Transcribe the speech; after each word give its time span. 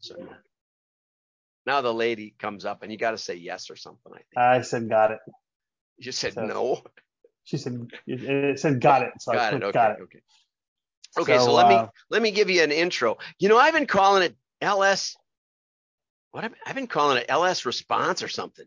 So 0.00 0.16
yeah. 0.18 0.26
now 1.66 1.80
the 1.80 1.94
lady 1.94 2.34
comes 2.38 2.64
up 2.64 2.82
and 2.82 2.90
you 2.90 2.98
got 2.98 3.12
to 3.12 3.18
say 3.18 3.34
yes 3.34 3.70
or 3.70 3.76
something. 3.76 4.12
I 4.12 4.16
think 4.16 4.26
I 4.36 4.62
said 4.62 4.88
got 4.88 5.12
it. 5.12 5.18
you 5.98 6.12
said 6.12 6.34
so- 6.34 6.44
no. 6.44 6.82
She 7.44 7.56
said 7.56 7.88
it, 8.06 8.60
said 8.60 8.80
got 8.80 9.02
it. 9.02 9.10
So 9.18 9.32
I 9.32 9.34
got 9.34 9.54
it. 9.54 9.62
Okay. 9.64 9.72
got 9.72 9.90
it. 9.92 10.02
Okay. 10.02 10.20
Okay. 11.18 11.38
So, 11.38 11.46
So, 11.46 11.54
let 11.54 11.68
me 11.68 11.74
uh, 11.74 11.86
let 12.08 12.22
me 12.22 12.30
give 12.30 12.48
you 12.48 12.62
an 12.62 12.70
intro. 12.70 13.18
You 13.38 13.48
know, 13.48 13.58
I've 13.58 13.74
been 13.74 13.86
calling 13.86 14.22
it 14.22 14.36
LS. 14.60 15.16
What 16.30 16.44
I've, 16.44 16.54
I've 16.64 16.76
been 16.76 16.86
calling 16.86 17.16
it 17.16 17.26
LS 17.28 17.66
response 17.66 18.22
or 18.22 18.28
something. 18.28 18.66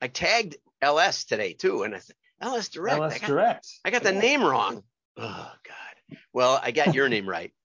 I 0.00 0.08
tagged 0.08 0.56
LS 0.80 1.24
today 1.24 1.52
too, 1.52 1.82
and 1.82 1.94
I 1.94 1.98
said 1.98 2.16
LS 2.40 2.70
Direct. 2.70 2.98
I 2.98 3.04
LS 3.04 3.18
got, 3.18 3.26
Direct. 3.26 3.68
I 3.84 3.90
got 3.90 4.02
the 4.02 4.12
name 4.12 4.42
wrong. 4.42 4.82
Oh 5.18 5.52
God. 5.64 6.18
Well, 6.32 6.58
I 6.62 6.70
got 6.70 6.94
your 6.94 7.08
name 7.08 7.28
right. 7.28 7.52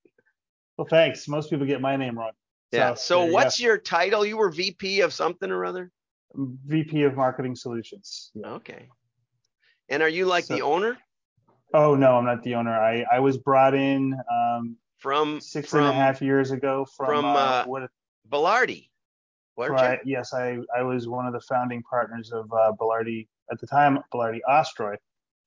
Well, 0.76 0.88
thanks. 0.90 1.28
Most 1.28 1.50
people 1.50 1.66
get 1.66 1.80
my 1.80 1.96
name 1.96 2.18
wrong. 2.18 2.32
Yeah. 2.74 2.94
So 2.94 3.24
you 3.26 3.32
what's 3.32 3.60
your 3.60 3.78
title? 3.78 4.24
You 4.24 4.36
were 4.36 4.50
VP 4.50 5.00
of 5.00 5.12
something 5.12 5.50
or 5.50 5.64
other. 5.64 5.90
VP 6.34 7.02
of 7.04 7.14
Marketing 7.14 7.54
Solutions? 7.54 8.30
Yeah. 8.34 8.48
Okay. 8.54 8.88
And 9.88 10.02
are 10.02 10.08
you 10.08 10.26
like 10.26 10.46
the 10.46 10.62
owner 10.62 10.98
Oh 11.74 11.96
no, 11.96 12.16
I'm 12.16 12.24
not 12.24 12.42
the 12.44 12.54
owner. 12.54 12.72
I 12.72 13.04
I 13.10 13.18
was 13.18 13.36
brought 13.36 13.74
in 13.74 14.14
um, 14.32 14.76
from 14.98 15.40
six 15.40 15.70
from 15.70 15.80
and 15.80 15.88
a 15.88 15.92
half 15.92 16.22
years 16.22 16.52
ago 16.52 16.86
from, 16.96 17.06
from, 17.06 17.24
uh, 17.24 17.28
uh, 17.28 17.64
what 17.64 17.90
Belardi? 18.30 18.88
Right. 19.56 20.00
Yes, 20.04 20.32
I, 20.32 20.58
I 20.76 20.82
was 20.82 21.06
one 21.08 21.26
of 21.26 21.32
the 21.32 21.40
founding 21.40 21.82
partners 21.82 22.32
of 22.32 22.52
uh, 22.52 22.72
Belardi 22.80 23.28
at 23.52 23.60
the 23.60 23.66
time, 23.66 23.98
Belardi 24.12 24.40
Ostroy, 24.48 24.96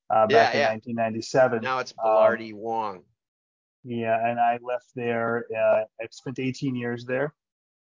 uh, 0.09 0.27
back 0.27 0.54
Yeah, 0.54 0.71
in 0.73 0.80
1997. 0.96 1.62
Now 1.62 1.80
it's 1.80 1.94
Um, 1.94 2.05
Belardi 2.05 2.54
Wong. 2.54 3.04
Yeah, 3.88 4.20
and 4.30 4.38
I 4.38 4.59
left 4.62 4.88
there. 4.96 5.46
Uh, 5.58 5.84
I 6.02 6.08
spent 6.12 6.40
18 6.40 6.76
years 6.76 7.05
there, 7.05 7.34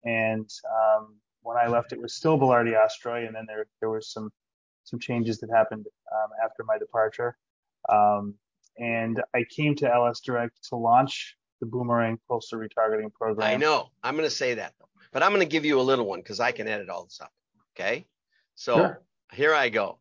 and 0.04 0.50
um, 0.70 1.16
when 1.40 1.56
I 1.56 1.66
left, 1.66 1.94
it 1.94 2.00
was 2.00 2.14
still 2.14 2.38
Belardi 2.38 2.74
Ostroy, 2.74 3.26
and 3.26 3.34
then 3.34 3.46
there 3.48 3.64
there 3.80 3.88
was 3.88 4.12
some 4.12 4.30
some 4.84 5.00
changes 5.00 5.38
that 5.38 5.48
happened 5.48 5.86
um, 6.12 6.28
after 6.44 6.62
my 6.62 6.76
departure. 6.76 7.38
Um, 7.88 8.34
and 8.76 9.22
I 9.34 9.44
came 9.48 9.74
to 9.76 9.90
LS 9.90 10.20
Direct 10.20 10.62
to 10.68 10.76
launch 10.76 11.36
the 11.60 11.66
Boomerang 11.66 12.18
Postal 12.28 12.58
Retargeting 12.58 13.10
Program. 13.14 13.48
I 13.48 13.56
know. 13.56 13.88
I'm 14.02 14.14
going 14.14 14.28
to 14.28 14.34
say 14.34 14.52
that 14.54 14.74
though, 14.78 14.88
but 15.10 15.22
I'm 15.22 15.30
going 15.30 15.40
to 15.40 15.50
give 15.50 15.64
you 15.64 15.80
a 15.80 15.82
little 15.82 16.04
one 16.04 16.20
because 16.20 16.38
I 16.38 16.52
can 16.52 16.68
edit 16.68 16.90
all 16.90 17.04
this 17.04 17.18
up. 17.22 17.32
Okay. 17.74 18.04
So 18.56 18.76
Sure. 18.76 19.02
here 19.32 19.54
I 19.54 19.70
go. 19.70 20.00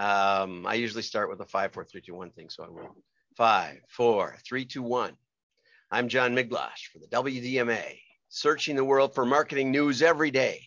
Um, 0.00 0.66
I 0.66 0.74
usually 0.74 1.02
start 1.02 1.30
with 1.30 1.40
a 1.40 1.46
five, 1.46 1.72
four, 1.72 1.84
three, 1.84 2.00
two, 2.00 2.16
one 2.16 2.30
thing. 2.30 2.50
So 2.50 2.64
I 2.64 2.68
will. 2.68 2.96
Five, 3.36 3.78
four, 3.88 4.36
three, 4.44 4.64
two, 4.64 4.82
one. 4.82 5.16
I'm 5.88 6.08
John 6.08 6.34
Miglautsch 6.34 6.88
for 6.92 6.98
the 6.98 7.06
WDMA, 7.06 8.00
searching 8.28 8.74
the 8.74 8.84
world 8.84 9.14
for 9.14 9.24
marketing 9.24 9.70
news 9.70 10.02
every 10.02 10.32
day. 10.32 10.66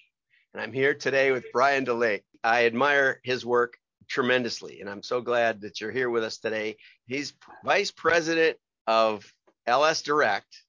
And 0.54 0.64
I'm 0.64 0.72
here 0.72 0.94
today 0.94 1.32
with 1.32 1.52
Brian 1.52 1.86
DeLaite. 1.86 2.24
I 2.42 2.66
admire 2.66 3.20
his 3.26 3.46
work 3.46 3.78
tremendously, 4.08 4.80
and 4.80 4.90
I'm 4.90 5.04
so 5.04 5.20
glad 5.20 5.60
that 5.62 5.82
you're 5.82 5.92
here 5.92 6.10
with 6.10 6.24
us 6.24 6.38
today. 6.38 6.78
He's 7.06 7.34
vice 7.66 7.92
president 7.92 8.58
of 8.88 9.30
LS 9.68 10.04
Direct 10.04 10.64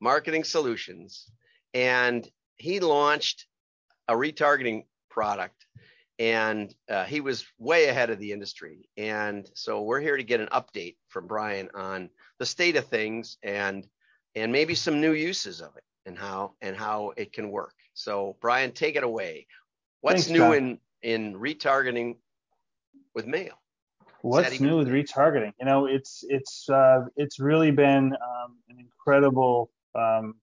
Marketing 0.00 0.42
Solutions, 0.42 1.30
and 1.74 2.26
he 2.56 2.80
launched 2.80 3.44
a 4.08 4.14
retargeting 4.14 4.86
product, 5.10 5.66
and 6.18 6.74
uh, 6.88 7.04
he 7.04 7.20
was 7.20 7.44
way 7.58 7.88
ahead 7.88 8.10
of 8.10 8.18
the 8.18 8.32
industry. 8.32 8.88
And 8.96 9.48
so 9.54 9.82
we're 9.82 10.00
here 10.00 10.16
to 10.16 10.24
get 10.24 10.40
an 10.40 10.48
update 10.48 10.96
from 11.08 11.26
Brian 11.26 11.68
on 11.74 12.10
the 12.38 12.46
state 12.46 12.76
of 12.76 12.86
things 12.86 13.36
and 13.42 13.86
and 14.34 14.52
maybe 14.52 14.74
some 14.74 15.00
new 15.00 15.12
uses 15.12 15.60
of 15.60 15.76
it 15.76 15.84
and 16.04 16.18
how 16.18 16.52
and 16.60 16.76
how 16.76 17.12
it 17.16 17.32
can 17.32 17.50
work. 17.50 17.74
So 17.94 18.36
Brian, 18.40 18.72
take 18.72 18.96
it 18.96 19.02
away. 19.02 19.46
What's 20.00 20.26
Thanks, 20.26 20.30
new 20.30 20.38
John. 20.38 20.54
in 20.54 20.78
in 21.02 21.34
retargeting 21.34 22.16
with 23.14 23.26
mail? 23.26 23.54
What's 24.22 24.54
even 24.54 24.66
new 24.66 24.78
with 24.78 24.88
retargeting? 24.88 25.52
You 25.60 25.66
know, 25.66 25.86
it's 25.86 26.24
it's 26.28 26.68
uh, 26.68 27.06
it's 27.16 27.38
really 27.38 27.70
been 27.70 28.12
um, 28.14 28.56
an 28.68 28.78
incredible 28.78 29.70
um, 29.94 30.34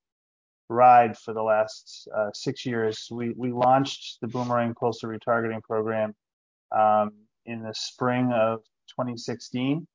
ride 0.70 1.18
for 1.18 1.34
the 1.34 1.42
last 1.42 2.08
uh, 2.16 2.30
six 2.34 2.66
years. 2.66 3.08
We 3.12 3.34
we 3.36 3.52
launched 3.52 4.20
the 4.22 4.28
Boomerang 4.28 4.74
Postal 4.80 5.10
Retargeting 5.10 5.64
Program 5.64 6.16
um, 6.72 7.12
in 7.46 7.64
the 7.64 7.74
spring 7.74 8.32
of 8.34 8.60
2016. 8.90 9.88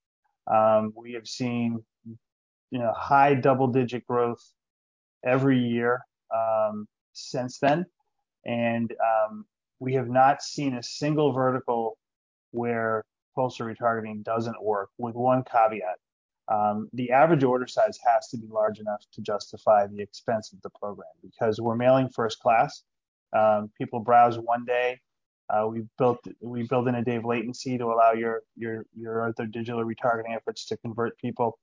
Um, 0.46 0.92
we 0.96 1.12
have 1.12 1.26
seen 1.26 1.84
you 2.04 2.78
know 2.78 2.92
high 2.96 3.34
double-digit 3.34 4.06
growth 4.06 4.42
every 5.24 5.58
year 5.58 6.00
um, 6.34 6.86
since 7.12 7.58
then, 7.58 7.86
and 8.44 8.92
um, 8.92 9.44
we 9.80 9.94
have 9.94 10.08
not 10.08 10.42
seen 10.42 10.74
a 10.74 10.82
single 10.82 11.32
vertical 11.32 11.98
where 12.50 13.04
postal 13.34 13.66
retargeting 13.66 14.22
doesn't 14.24 14.62
work, 14.62 14.90
with 14.98 15.14
one 15.14 15.44
caveat. 15.44 15.96
Um, 16.48 16.88
the 16.94 17.10
average 17.10 17.44
order 17.44 17.66
size 17.66 17.98
has 18.06 18.28
to 18.28 18.38
be 18.38 18.46
large 18.46 18.78
enough 18.80 19.04
to 19.12 19.20
justify 19.20 19.86
the 19.86 20.00
expense 20.00 20.52
of 20.52 20.60
the 20.62 20.70
program 20.70 21.08
because 21.22 21.60
we're 21.60 21.76
mailing 21.76 22.08
first 22.08 22.40
class. 22.40 22.82
Um, 23.36 23.70
people 23.76 24.00
browse 24.00 24.38
one 24.38 24.64
day. 24.64 25.00
Uh, 25.50 25.66
we 25.66 25.82
built 25.98 26.18
we 26.40 26.62
build 26.62 26.88
in 26.88 26.94
a 26.94 27.04
day 27.04 27.16
of 27.16 27.24
latency 27.24 27.78
to 27.78 27.84
allow 27.86 28.12
your 28.12 28.42
your 28.56 28.84
your 28.94 29.28
other 29.28 29.46
digital 29.46 29.84
retargeting 29.84 30.34
efforts 30.34 30.66
to 30.66 30.76
convert 30.78 31.18
people, 31.18 31.58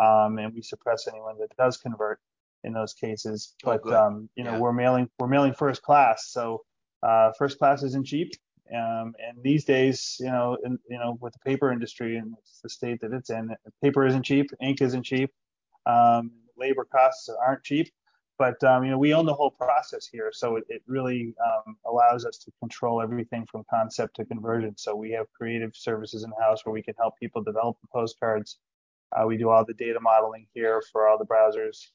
um, 0.00 0.38
and 0.38 0.52
we 0.54 0.62
suppress 0.62 1.06
anyone 1.08 1.36
that 1.38 1.54
does 1.56 1.76
convert 1.76 2.20
in 2.64 2.72
those 2.72 2.94
cases. 2.94 3.54
Oh, 3.64 3.78
But 3.82 3.92
um, 3.92 4.28
you 4.36 4.44
know 4.44 4.52
Yeah. 4.52 4.58
we're 4.60 4.72
mailing 4.72 5.08
we're 5.18 5.28
mailing 5.28 5.52
first 5.54 5.82
class, 5.82 6.28
so 6.30 6.62
uh, 7.02 7.32
first 7.38 7.58
class 7.58 7.82
isn't 7.82 8.06
cheap. 8.06 8.32
Um, 8.72 9.14
and 9.18 9.42
these 9.42 9.64
days, 9.64 10.16
you 10.20 10.26
know, 10.26 10.56
in, 10.64 10.78
you 10.88 10.98
know, 10.98 11.18
with 11.20 11.34
the 11.34 11.38
paper 11.40 11.70
industry 11.70 12.16
and 12.16 12.34
the 12.62 12.68
state 12.68 13.00
that 13.02 13.12
it's 13.12 13.30
in, 13.30 13.54
paper 13.82 14.06
isn't 14.06 14.22
cheap, 14.22 14.50
ink 14.60 14.80
isn't 14.80 15.02
cheap, 15.02 15.30
um, 15.86 16.30
labor 16.56 16.84
costs 16.84 17.28
aren't 17.28 17.62
cheap. 17.62 17.92
But 18.36 18.62
um, 18.64 18.84
you 18.84 18.90
know, 18.90 18.98
we 18.98 19.14
own 19.14 19.26
the 19.26 19.34
whole 19.34 19.52
process 19.52 20.08
here, 20.10 20.30
so 20.32 20.56
it, 20.56 20.64
it 20.68 20.82
really 20.88 21.34
um, 21.46 21.76
allows 21.86 22.24
us 22.24 22.36
to 22.38 22.50
control 22.58 23.00
everything 23.00 23.46
from 23.48 23.64
concept 23.70 24.16
to 24.16 24.24
conversion. 24.24 24.74
So 24.76 24.96
we 24.96 25.12
have 25.12 25.26
creative 25.32 25.70
services 25.76 26.24
in 26.24 26.32
house 26.40 26.66
where 26.66 26.72
we 26.72 26.82
can 26.82 26.94
help 26.98 27.14
people 27.20 27.44
develop 27.44 27.76
the 27.80 27.86
postcards. 27.92 28.58
Uh, 29.12 29.24
we 29.26 29.36
do 29.36 29.50
all 29.50 29.64
the 29.64 29.74
data 29.74 30.00
modeling 30.00 30.48
here 30.52 30.82
for 30.90 31.06
all 31.06 31.16
the 31.16 31.24
browsers. 31.24 31.90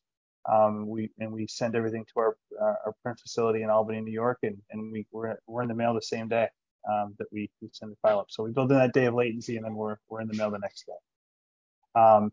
Um, 0.50 0.88
we 0.88 1.09
and 1.19 1.34
we 1.34 1.46
send 1.47 1.75
everything 1.75 2.06
to 2.13 2.19
our 2.19 2.38
uh, 2.62 2.75
our 2.86 2.94
print 3.03 3.19
facility 3.19 3.63
in 3.63 3.69
Albany, 3.69 4.00
New 4.00 4.13
York, 4.13 4.38
and, 4.44 4.57
and 4.72 4.94
we 4.94 5.06
we're, 5.12 5.36
we're 5.46 5.63
in 5.63 5.68
the 5.68 5.75
mail 5.75 5.94
the 5.94 6.01
same 6.01 6.30
day 6.30 6.47
um, 6.90 7.16
that 7.17 7.28
we, 7.31 7.50
we 7.62 7.69
send 7.72 7.91
the 7.91 7.97
file 8.01 8.19
up. 8.19 8.28
So 8.29 8.44
we 8.44 8.51
build 8.51 8.72
in 8.72 8.78
that 8.78 8.94
day 8.94 9.06
of 9.06 9.13
latency, 9.13 9.57
and 9.57 9.66
then 9.66 9.75
we're 9.75 9.97
we're 10.09 10.22
in 10.22 10.28
the 10.28 10.35
mail 10.35 10.51
the 10.51 10.59
next 10.59 10.85
day. 10.85 12.00
Um, 12.00 12.31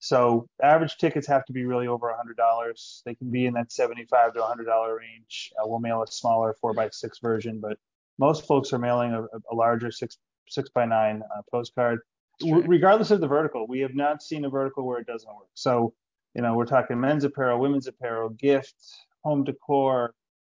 so 0.00 0.48
average 0.62 0.96
tickets 0.96 1.26
have 1.26 1.44
to 1.46 1.52
be 1.52 1.64
really 1.64 1.88
over 1.88 2.06
$100. 2.06 3.02
They 3.04 3.14
can 3.16 3.30
be 3.30 3.46
in 3.46 3.54
that 3.54 3.72
75 3.72 4.34
to 4.34 4.40
$100 4.40 4.96
range. 4.96 5.52
Uh, 5.58 5.66
we'll 5.66 5.80
mail 5.80 6.02
a 6.02 6.06
smaller 6.06 6.54
four 6.60 6.72
by 6.72 6.88
six 6.90 7.18
version, 7.18 7.58
but 7.60 7.78
most 8.18 8.46
folks 8.46 8.72
are 8.72 8.78
mailing 8.78 9.12
a, 9.12 9.22
a 9.22 9.54
larger 9.54 9.90
six 9.90 10.18
six 10.48 10.70
by 10.70 10.84
nine 10.84 11.22
uh, 11.36 11.42
postcard. 11.50 12.00
Right. 12.40 12.68
regardless 12.68 13.10
of 13.10 13.20
the 13.20 13.26
vertical, 13.26 13.66
we 13.66 13.80
have 13.80 13.96
not 13.96 14.22
seen 14.22 14.44
a 14.44 14.48
vertical 14.48 14.86
where 14.86 15.00
it 15.00 15.08
doesn't 15.08 15.28
work. 15.28 15.48
So, 15.54 15.92
you 16.34 16.42
know, 16.42 16.54
we're 16.54 16.66
talking 16.66 17.00
men's 17.00 17.24
apparel, 17.24 17.58
women's 17.58 17.88
apparel, 17.88 18.28
gifts, 18.28 18.96
home 19.24 19.42
decor, 19.42 20.14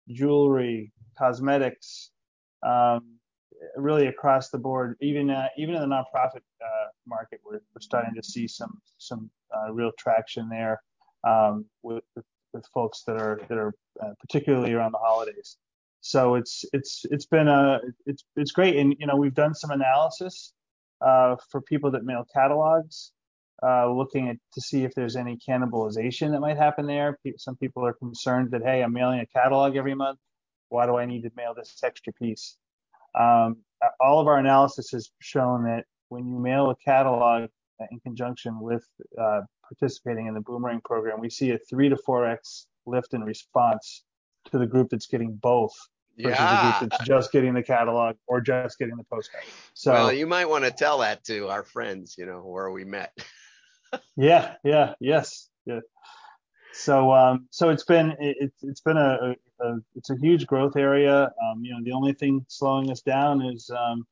jewelry, 0.07 0.91
cosmetics, 1.17 2.11
um, 2.63 3.19
really 3.75 4.07
across 4.07 4.49
the 4.49 4.57
board. 4.57 4.97
Even 5.01 5.29
uh, 5.29 5.47
even 5.57 5.75
in 5.75 5.81
the 5.81 5.87
nonprofit 5.87 6.41
uh, 6.61 6.87
market, 7.07 7.39
we're, 7.45 7.61
we're 7.73 7.81
starting 7.81 8.13
to 8.15 8.23
see 8.23 8.47
some 8.47 8.79
some 8.97 9.29
uh, 9.55 9.71
real 9.71 9.91
traction 9.97 10.49
there 10.49 10.81
um, 11.27 11.65
with, 11.83 12.03
with 12.53 12.65
folks 12.73 13.03
that 13.03 13.17
are 13.17 13.41
that 13.47 13.57
are 13.57 13.73
uh, 14.01 14.13
particularly 14.19 14.73
around 14.73 14.91
the 14.91 14.97
holidays. 14.97 15.57
So 16.01 16.35
it's 16.35 16.65
it's 16.73 17.05
it's 17.11 17.25
been 17.25 17.47
a 17.47 17.79
it's 18.05 18.23
it's 18.35 18.51
great, 18.51 18.75
and 18.77 18.95
you 18.99 19.05
know 19.05 19.15
we've 19.15 19.35
done 19.35 19.53
some 19.53 19.71
analysis 19.71 20.53
uh, 21.01 21.35
for 21.49 21.61
people 21.61 21.91
that 21.91 22.03
mail 22.03 22.25
catalogs, 22.33 23.11
uh, 23.63 23.91
looking 23.91 24.29
at 24.29 24.37
to 24.53 24.61
see 24.61 24.83
if 24.83 24.93
there's 24.95 25.15
any 25.15 25.37
cannibalization 25.47 26.31
that 26.31 26.39
might 26.39 26.57
happen 26.57 26.87
there. 26.87 27.19
Some 27.37 27.55
people 27.55 27.85
are 27.85 27.93
concerned 27.93 28.49
that 28.51 28.63
hey, 28.63 28.81
I'm 28.81 28.93
mailing 28.93 29.19
a 29.19 29.27
catalog 29.27 29.75
every 29.75 29.93
month. 29.93 30.17
Why 30.71 30.85
do 30.85 30.95
I 30.95 31.05
need 31.05 31.23
to 31.23 31.31
mail 31.35 31.53
this 31.53 31.79
extra 31.83 32.13
piece? 32.13 32.57
Um, 33.19 33.57
all 33.99 34.19
of 34.19 34.27
our 34.27 34.37
analysis 34.37 34.91
has 34.91 35.11
shown 35.19 35.65
that 35.65 35.85
when 36.09 36.27
you 36.27 36.39
mail 36.39 36.69
a 36.69 36.75
catalog 36.75 37.49
in 37.91 37.99
conjunction 37.99 38.59
with 38.59 38.85
uh, 39.19 39.41
participating 39.67 40.27
in 40.27 40.33
the 40.33 40.41
Boomerang 40.41 40.81
program, 40.85 41.19
we 41.19 41.29
see 41.29 41.51
a 41.51 41.57
three 41.57 41.89
to 41.89 41.97
four 41.97 42.25
x 42.25 42.67
lift 42.85 43.13
in 43.13 43.23
response 43.23 44.03
to 44.51 44.57
the 44.57 44.65
group 44.65 44.89
that's 44.91 45.07
getting 45.07 45.35
both 45.35 45.73
versus 46.17 46.39
Yeah. 46.39 46.71
the 46.79 46.79
group 46.79 46.91
that's 46.91 47.07
just 47.07 47.31
getting 47.31 47.53
the 47.53 47.63
catalog 47.63 48.15
or 48.27 48.39
just 48.41 48.79
getting 48.79 48.95
the 48.95 49.03
postcard. 49.03 49.43
So 49.73 49.91
well, 49.93 50.13
you 50.13 50.27
might 50.27 50.45
want 50.47 50.63
to 50.65 50.71
tell 50.71 50.99
that 50.99 51.23
to 51.25 51.49
our 51.49 51.63
friends, 51.63 52.15
you 52.17 52.25
know, 52.25 52.39
where 52.39 52.71
we 52.71 52.85
met. 52.85 53.11
yeah, 54.15 54.55
yeah, 54.63 54.93
yes, 54.99 55.49
yeah. 55.65 55.79
so 56.73 57.11
um, 57.11 57.47
so 57.51 57.69
it's 57.69 57.83
been 57.83 58.15
it, 58.19 58.51
it's 58.61 58.81
been 58.81 58.97
a, 58.97 59.17
a, 59.31 59.35
it's 59.95 60.09
a 60.09 60.15
huge 60.17 60.47
growth 60.47 60.75
area. 60.75 61.31
Um, 61.43 61.63
you 61.63 61.71
know, 61.73 61.79
the 61.83 61.91
only 61.91 62.13
thing 62.13 62.45
slowing 62.47 62.91
us 62.91 63.01
down 63.01 63.41
is 63.41 63.69
um, 63.69 64.05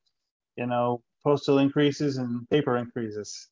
you 0.56 0.66
know 0.66 1.02
postal 1.24 1.60
increases 1.60 2.18
and 2.18 2.50
paper 2.50 2.78
increases. 2.78 3.50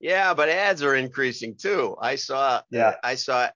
Yeah, 0.00 0.34
but 0.34 0.48
ads 0.48 0.82
are 0.82 0.94
increasing 0.94 1.54
too. 1.56 1.96
I 2.00 2.16
saw. 2.16 2.62
Yeah. 2.70 2.96
I 3.02 3.14
saw. 3.14 3.48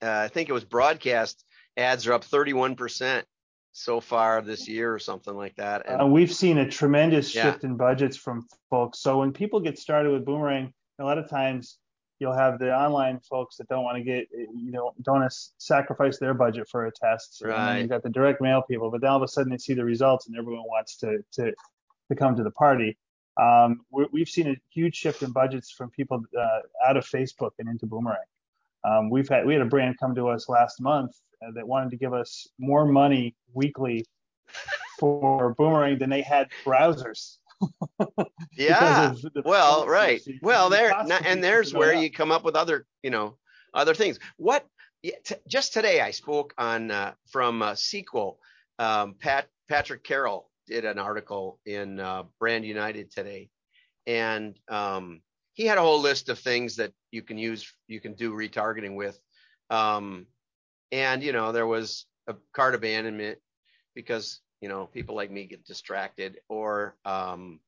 Uh, 0.00 0.08
I 0.08 0.28
think 0.28 0.48
it 0.48 0.52
was 0.52 0.64
broadcast 0.64 1.44
ads 1.76 2.06
are 2.06 2.12
up 2.12 2.24
31 2.24 2.76
percent 2.76 3.26
so 3.72 4.00
far 4.00 4.42
this 4.42 4.68
year 4.68 4.92
or 4.94 4.98
something 4.98 5.34
like 5.34 5.56
that. 5.56 5.88
And 5.88 6.02
uh, 6.02 6.06
we've 6.06 6.32
seen 6.32 6.58
a 6.58 6.68
tremendous 6.68 7.34
Yeah. 7.34 7.44
shift 7.52 7.64
in 7.64 7.76
budgets 7.76 8.16
from 8.16 8.46
folks. 8.70 9.00
So 9.00 9.18
when 9.18 9.32
people 9.32 9.60
get 9.60 9.78
started 9.78 10.12
with 10.12 10.24
Boomerang, 10.24 10.72
a 10.98 11.04
lot 11.04 11.18
of 11.18 11.28
times 11.28 11.78
you'll 12.22 12.32
have 12.46 12.60
the 12.60 12.72
online 12.72 13.18
folks 13.18 13.56
that 13.56 13.68
don't 13.68 13.82
want 13.82 13.96
to 13.98 14.04
get, 14.04 14.28
you 14.32 14.70
know, 14.70 14.94
don't 15.02 15.20
want 15.20 15.30
to 15.30 15.38
sacrifice 15.58 16.18
their 16.18 16.34
budget 16.34 16.68
for 16.68 16.86
a 16.86 16.92
test. 16.92 17.42
And 17.42 17.50
Right. 17.50 17.78
you've 17.80 17.88
got 17.90 18.04
the 18.04 18.10
direct 18.10 18.40
mail 18.40 18.62
people, 18.62 18.90
but 18.92 19.00
then 19.00 19.10
all 19.10 19.16
of 19.16 19.22
a 19.24 19.28
sudden 19.28 19.50
they 19.50 19.58
see 19.58 19.74
the 19.74 19.84
results 19.84 20.28
and 20.28 20.36
everyone 20.38 20.64
wants 20.64 20.96
to 20.98 21.18
to 21.32 21.52
to 22.08 22.14
come 22.14 22.36
to 22.36 22.44
the 22.44 22.52
party. 22.52 22.96
Um, 23.40 23.80
we, 23.90 24.06
we've 24.12 24.28
seen 24.28 24.46
a 24.48 24.56
huge 24.72 24.94
shift 24.94 25.22
in 25.22 25.32
budgets 25.32 25.70
from 25.72 25.90
people 25.90 26.22
uh, 26.38 26.60
out 26.86 26.96
of 26.96 27.04
Facebook 27.04 27.52
and 27.58 27.68
into 27.68 27.86
Boomerang. 27.86 28.28
Um, 28.84 29.10
we've 29.10 29.28
had 29.28 29.44
we 29.44 29.52
had 29.54 29.62
a 29.62 29.70
brand 29.74 29.98
come 29.98 30.14
to 30.14 30.28
us 30.28 30.48
last 30.48 30.80
month 30.80 31.12
uh, 31.42 31.50
that 31.56 31.66
wanted 31.66 31.90
to 31.90 31.96
give 31.96 32.14
us 32.14 32.46
more 32.58 32.84
money 32.86 33.34
weekly 33.52 34.06
for 35.00 35.54
Boomerang 35.54 35.98
than 35.98 36.10
they 36.10 36.22
had 36.22 36.48
browsers. 36.64 37.38
yeah. 38.56 39.14
the 39.22 39.42
Well, 39.44 39.86
right. 39.86 40.20
Well, 40.42 40.70
there 40.70 40.94
of 40.94 41.10
and 41.24 41.42
there's 41.42 41.72
where 41.74 41.94
you 41.94 42.10
come 42.10 42.30
up 42.30 42.44
with 42.44 42.54
other, 42.56 42.86
you 43.02 43.10
know, 43.10 43.36
other 43.74 43.94
things. 43.94 44.18
What? 44.36 44.66
T- 45.02 45.34
just 45.48 45.72
today 45.72 46.00
I 46.00 46.12
spoke 46.12 46.54
on 46.58 46.90
uh, 46.90 47.14
from 47.30 47.62
uh, 47.62 47.74
Sequel. 47.74 48.38
Um, 48.78 49.14
Pat 49.18 49.48
Patrick 49.68 50.04
Carroll 50.04 50.50
did 50.66 50.84
an 50.84 50.98
article 50.98 51.58
in 51.66 51.98
uh, 51.98 52.24
Brand 52.38 52.64
United 52.64 53.10
today, 53.10 53.50
and 54.06 54.58
um, 54.68 55.20
he 55.54 55.66
had 55.66 55.78
a 55.78 55.82
whole 55.82 56.00
list 56.00 56.28
of 56.28 56.38
things 56.38 56.76
that 56.76 56.92
you 57.10 57.22
can 57.22 57.38
use, 57.38 57.72
you 57.88 58.00
can 58.00 58.14
do 58.14 58.32
retargeting 58.32 58.96
with. 58.96 59.18
Um, 59.70 60.26
and 60.90 61.22
you 61.22 61.32
know, 61.32 61.52
there 61.52 61.66
was 61.66 62.06
a 62.26 62.34
cart 62.52 62.74
abandonment 62.74 63.38
because 63.94 64.40
you 64.62 64.68
know 64.68 64.86
people 64.86 65.14
like 65.14 65.30
me 65.30 65.44
get 65.44 65.66
distracted, 65.66 66.38
or 66.48 66.94
um, 67.04 67.60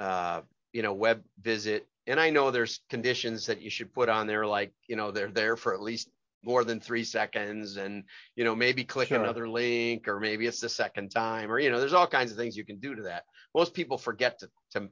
uh, 0.00 0.40
you 0.72 0.82
know, 0.82 0.94
web 0.94 1.22
visit. 1.40 1.86
And 2.08 2.18
I 2.18 2.30
know 2.30 2.50
there's 2.50 2.80
conditions 2.90 3.46
that 3.46 3.60
you 3.60 3.70
should 3.70 3.92
put 3.94 4.08
on 4.08 4.26
there, 4.26 4.44
like 4.46 4.72
you 4.88 4.96
know, 4.96 5.12
they're 5.12 5.30
there 5.30 5.56
for 5.56 5.72
at 5.74 5.80
least 5.82 6.08
more 6.42 6.64
than 6.64 6.80
three 6.80 7.04
seconds, 7.04 7.76
and 7.76 8.02
you 8.34 8.42
know, 8.44 8.56
maybe 8.56 8.82
click 8.82 9.08
Sure. 9.08 9.22
another 9.22 9.48
link, 9.48 10.08
or 10.08 10.18
maybe 10.18 10.46
it's 10.46 10.58
the 10.58 10.68
second 10.68 11.10
time, 11.10 11.52
or 11.52 11.60
you 11.60 11.70
know, 11.70 11.78
there's 11.78 11.92
all 11.92 12.08
kinds 12.08 12.32
of 12.32 12.38
things 12.38 12.56
you 12.56 12.64
can 12.64 12.80
do 12.80 12.96
to 12.96 13.02
that. 13.02 13.24
Most 13.54 13.74
people 13.74 13.98
forget 13.98 14.40
to 14.40 14.50
to 14.72 14.88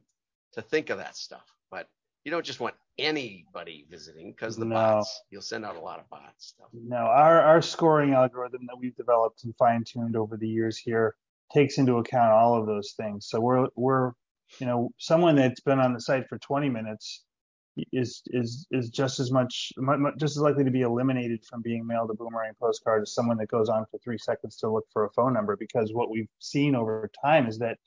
to 0.52 0.62
think 0.62 0.90
of 0.90 0.98
that 0.98 1.16
stuff, 1.16 1.46
but 1.70 1.88
you 2.24 2.30
don't 2.30 2.44
just 2.44 2.60
want 2.60 2.74
anybody 2.98 3.86
visiting 3.88 4.30
because 4.30 4.56
the 4.56 4.66
No. 4.66 4.74
bots. 4.74 5.22
You'll 5.30 5.42
send 5.42 5.64
out 5.64 5.76
a 5.76 5.80
lot 5.80 6.00
of 6.00 6.08
bots 6.10 6.48
stuff. 6.48 6.68
No, 6.74 6.96
our, 6.96 7.40
our 7.40 7.62
scoring 7.62 8.12
algorithm 8.12 8.66
that 8.66 8.76
we've 8.78 8.94
developed 8.94 9.44
and 9.44 9.56
fine 9.56 9.84
tuned 9.84 10.16
over 10.16 10.36
the 10.36 10.48
years 10.48 10.76
here 10.76 11.16
takes 11.52 11.78
into 11.78 11.96
account 11.96 12.32
all 12.32 12.58
of 12.58 12.66
those 12.66 12.94
things. 12.96 13.26
So 13.28 13.40
we're 13.40 13.68
we're 13.76 14.12
you 14.58 14.66
know 14.66 14.90
someone 14.98 15.36
that's 15.36 15.60
been 15.60 15.80
on 15.80 15.92
the 15.94 16.00
site 16.00 16.28
for 16.28 16.38
20 16.38 16.68
minutes 16.68 17.24
is 17.92 18.22
is 18.26 18.66
is 18.70 18.90
just 18.90 19.20
as 19.20 19.30
much 19.30 19.72
mu- 19.76 19.96
mu- 19.96 20.16
just 20.16 20.36
as 20.36 20.42
likely 20.42 20.64
to 20.64 20.70
be 20.70 20.82
eliminated 20.82 21.44
from 21.44 21.62
being 21.62 21.86
mailed 21.86 22.10
a 22.10 22.14
boomerang 22.14 22.52
postcard 22.60 23.02
as 23.02 23.14
someone 23.14 23.36
that 23.36 23.48
goes 23.48 23.68
on 23.68 23.86
for 23.90 23.98
three 23.98 24.18
seconds 24.18 24.56
to 24.56 24.68
look 24.68 24.84
for 24.92 25.04
a 25.04 25.10
phone 25.10 25.32
number 25.32 25.56
because 25.56 25.92
what 25.92 26.10
we've 26.10 26.28
seen 26.40 26.74
over 26.74 27.08
time 27.24 27.46
is 27.46 27.58
that 27.58 27.78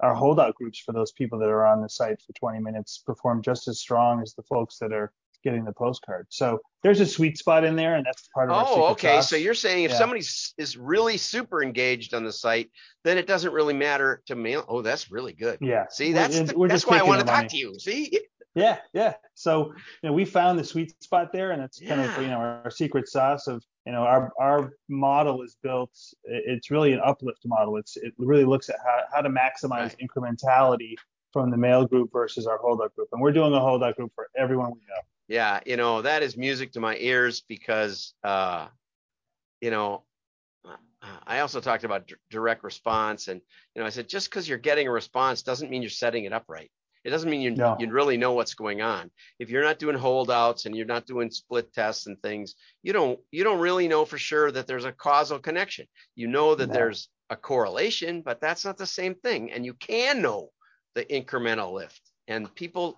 our 0.00 0.14
holdout 0.14 0.54
groups 0.54 0.78
for 0.78 0.92
those 0.92 1.12
people 1.12 1.38
that 1.38 1.48
are 1.48 1.66
on 1.66 1.82
the 1.82 1.88
site 1.88 2.20
for 2.22 2.32
20 2.34 2.60
minutes 2.60 3.02
perform 3.04 3.42
just 3.42 3.68
as 3.68 3.80
strong 3.80 4.22
as 4.22 4.34
the 4.34 4.42
folks 4.42 4.78
that 4.78 4.92
are 4.92 5.12
getting 5.42 5.64
the 5.64 5.72
postcard. 5.72 6.26
So 6.30 6.60
there's 6.82 7.00
a 7.00 7.06
sweet 7.06 7.38
spot 7.38 7.64
in 7.64 7.76
there, 7.76 7.94
and 7.94 8.04
that's 8.06 8.28
part 8.34 8.50
of 8.50 8.56
our 8.56 8.62
oh, 8.64 8.66
secret 8.68 8.82
Oh, 8.82 8.90
okay. 8.92 9.16
sauce. 9.16 9.30
So 9.30 9.36
you're 9.36 9.54
saying 9.54 9.84
if 9.84 9.90
Yeah. 9.92 9.98
somebody 9.98 10.20
is 10.20 10.76
really 10.76 11.16
super 11.16 11.62
engaged 11.62 12.14
on 12.14 12.24
the 12.24 12.32
site, 12.32 12.70
then 13.04 13.18
it 13.18 13.26
doesn't 13.26 13.52
really 13.52 13.74
matter 13.74 14.22
to 14.26 14.34
mail. 14.34 14.64
Oh, 14.68 14.82
that's 14.82 15.10
really 15.10 15.32
good. 15.32 15.58
yeah. 15.60 15.86
See, 15.88 16.12
We're- 16.12 16.14
that's 16.14 16.50
the- 16.52 16.58
we're 16.58 16.68
that's 16.68 16.86
why 16.86 16.98
I 16.98 17.02
want 17.02 17.20
to 17.20 17.26
the 17.26 17.32
talk 17.32 17.48
to 17.48 17.56
you. 17.56 17.78
See, 17.78 18.20
Yeah, 18.54 18.78
yeah. 18.92 19.14
So 19.34 19.72
you 20.02 20.08
know, 20.10 20.12
we 20.12 20.26
found 20.26 20.58
the 20.58 20.64
sweet 20.64 21.02
spot 21.02 21.32
there, 21.32 21.52
and 21.52 21.62
it's 21.62 21.80
kind 21.80 22.00
of 22.02 22.20
you 22.22 22.28
know 22.28 22.36
our, 22.36 22.70
secret 22.70 23.08
sauce 23.08 23.46
of 23.46 23.62
you 23.86 23.92
know 23.92 24.02
our 24.02 24.30
our 24.38 24.74
model 24.90 25.40
is 25.42 25.56
built. 25.62 25.90
It's 26.24 26.70
really 26.70 26.92
an 26.92 27.00
uplift 27.02 27.40
model. 27.46 27.78
It's 27.78 27.96
it 27.96 28.12
really 28.18 28.44
looks 28.44 28.68
at 28.68 28.76
how 28.84 29.04
how 29.14 29.20
to 29.22 29.30
maximize 29.30 29.94
Right. 29.94 29.96
incrementality 30.04 30.96
from 31.32 31.50
the 31.50 31.56
mail 31.56 31.86
group 31.86 32.10
versus 32.12 32.46
our 32.46 32.58
holdout 32.58 32.94
group, 32.94 33.08
and 33.12 33.22
we're 33.22 33.32
doing 33.32 33.54
a 33.54 33.60
holdout 33.60 33.96
group 33.96 34.12
for 34.14 34.28
everyone 34.36 34.70
we 34.72 34.80
know. 34.80 35.00
Yeah, 35.28 35.60
you 35.66 35.76
know 35.76 36.02
that 36.02 36.22
is 36.22 36.36
music 36.36 36.72
to 36.72 36.80
my 36.80 36.96
ears 36.96 37.42
because, 37.42 38.14
uh, 38.24 38.68
you 39.60 39.70
know, 39.70 40.04
I 41.02 41.40
also 41.40 41.60
talked 41.60 41.84
about 41.84 42.06
d- 42.06 42.14
direct 42.30 42.62
response, 42.62 43.28
and 43.28 43.40
you 43.74 43.80
know, 43.80 43.86
I 43.86 43.90
said 43.90 44.08
just 44.08 44.30
because 44.30 44.48
you're 44.48 44.58
getting 44.58 44.86
a 44.86 44.92
response 44.92 45.42
doesn't 45.42 45.70
mean 45.70 45.82
you're 45.82 45.90
setting 45.90 46.24
it 46.24 46.32
up 46.32 46.44
right. 46.48 46.70
It 47.04 47.10
doesn't 47.10 47.28
mean 47.30 47.40
you 47.42 47.50
No. 47.56 47.76
you 47.78 47.90
really 47.90 48.16
know 48.16 48.34
what's 48.34 48.54
going 48.54 48.80
on. 48.82 49.10
If 49.40 49.50
you're 49.50 49.64
not 49.64 49.80
doing 49.80 49.96
holdouts 49.96 50.66
and 50.66 50.76
you're 50.76 50.86
not 50.86 51.06
doing 51.06 51.30
split 51.30 51.72
tests 51.72 52.06
and 52.06 52.20
things, 52.22 52.54
you 52.82 52.92
don't 52.92 53.18
you 53.32 53.42
don't 53.42 53.58
really 53.60 53.88
know 53.88 54.04
for 54.04 54.18
sure 54.18 54.52
that 54.52 54.66
there's 54.68 54.84
a 54.84 54.92
causal 54.92 55.40
connection. 55.40 55.86
You 56.14 56.28
know 56.28 56.54
that 56.54 56.68
No. 56.68 56.72
there's 56.72 57.08
a 57.30 57.36
correlation, 57.36 58.22
but 58.22 58.40
that's 58.40 58.64
not 58.64 58.76
the 58.76 58.86
same 58.86 59.16
thing. 59.16 59.52
And 59.52 59.64
you 59.66 59.74
can 59.74 60.22
know 60.22 60.50
the 60.94 61.04
incremental 61.04 61.72
lift, 61.72 62.00
and 62.28 62.54
people 62.54 62.96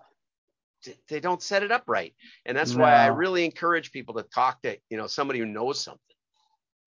they 1.07 1.19
don't 1.19 1.41
set 1.41 1.63
it 1.63 1.71
up 1.71 1.83
right. 1.87 2.13
And 2.45 2.57
that's 2.57 2.75
why 2.75 2.93
I 2.93 3.07
really 3.07 3.45
encourage 3.45 3.91
people 3.91 4.15
to 4.15 4.23
talk 4.23 4.61
to 4.63 4.77
you 4.89 4.97
know 4.97 5.07
somebody 5.07 5.39
who 5.39 5.45
knows 5.45 5.79
something. 5.79 6.01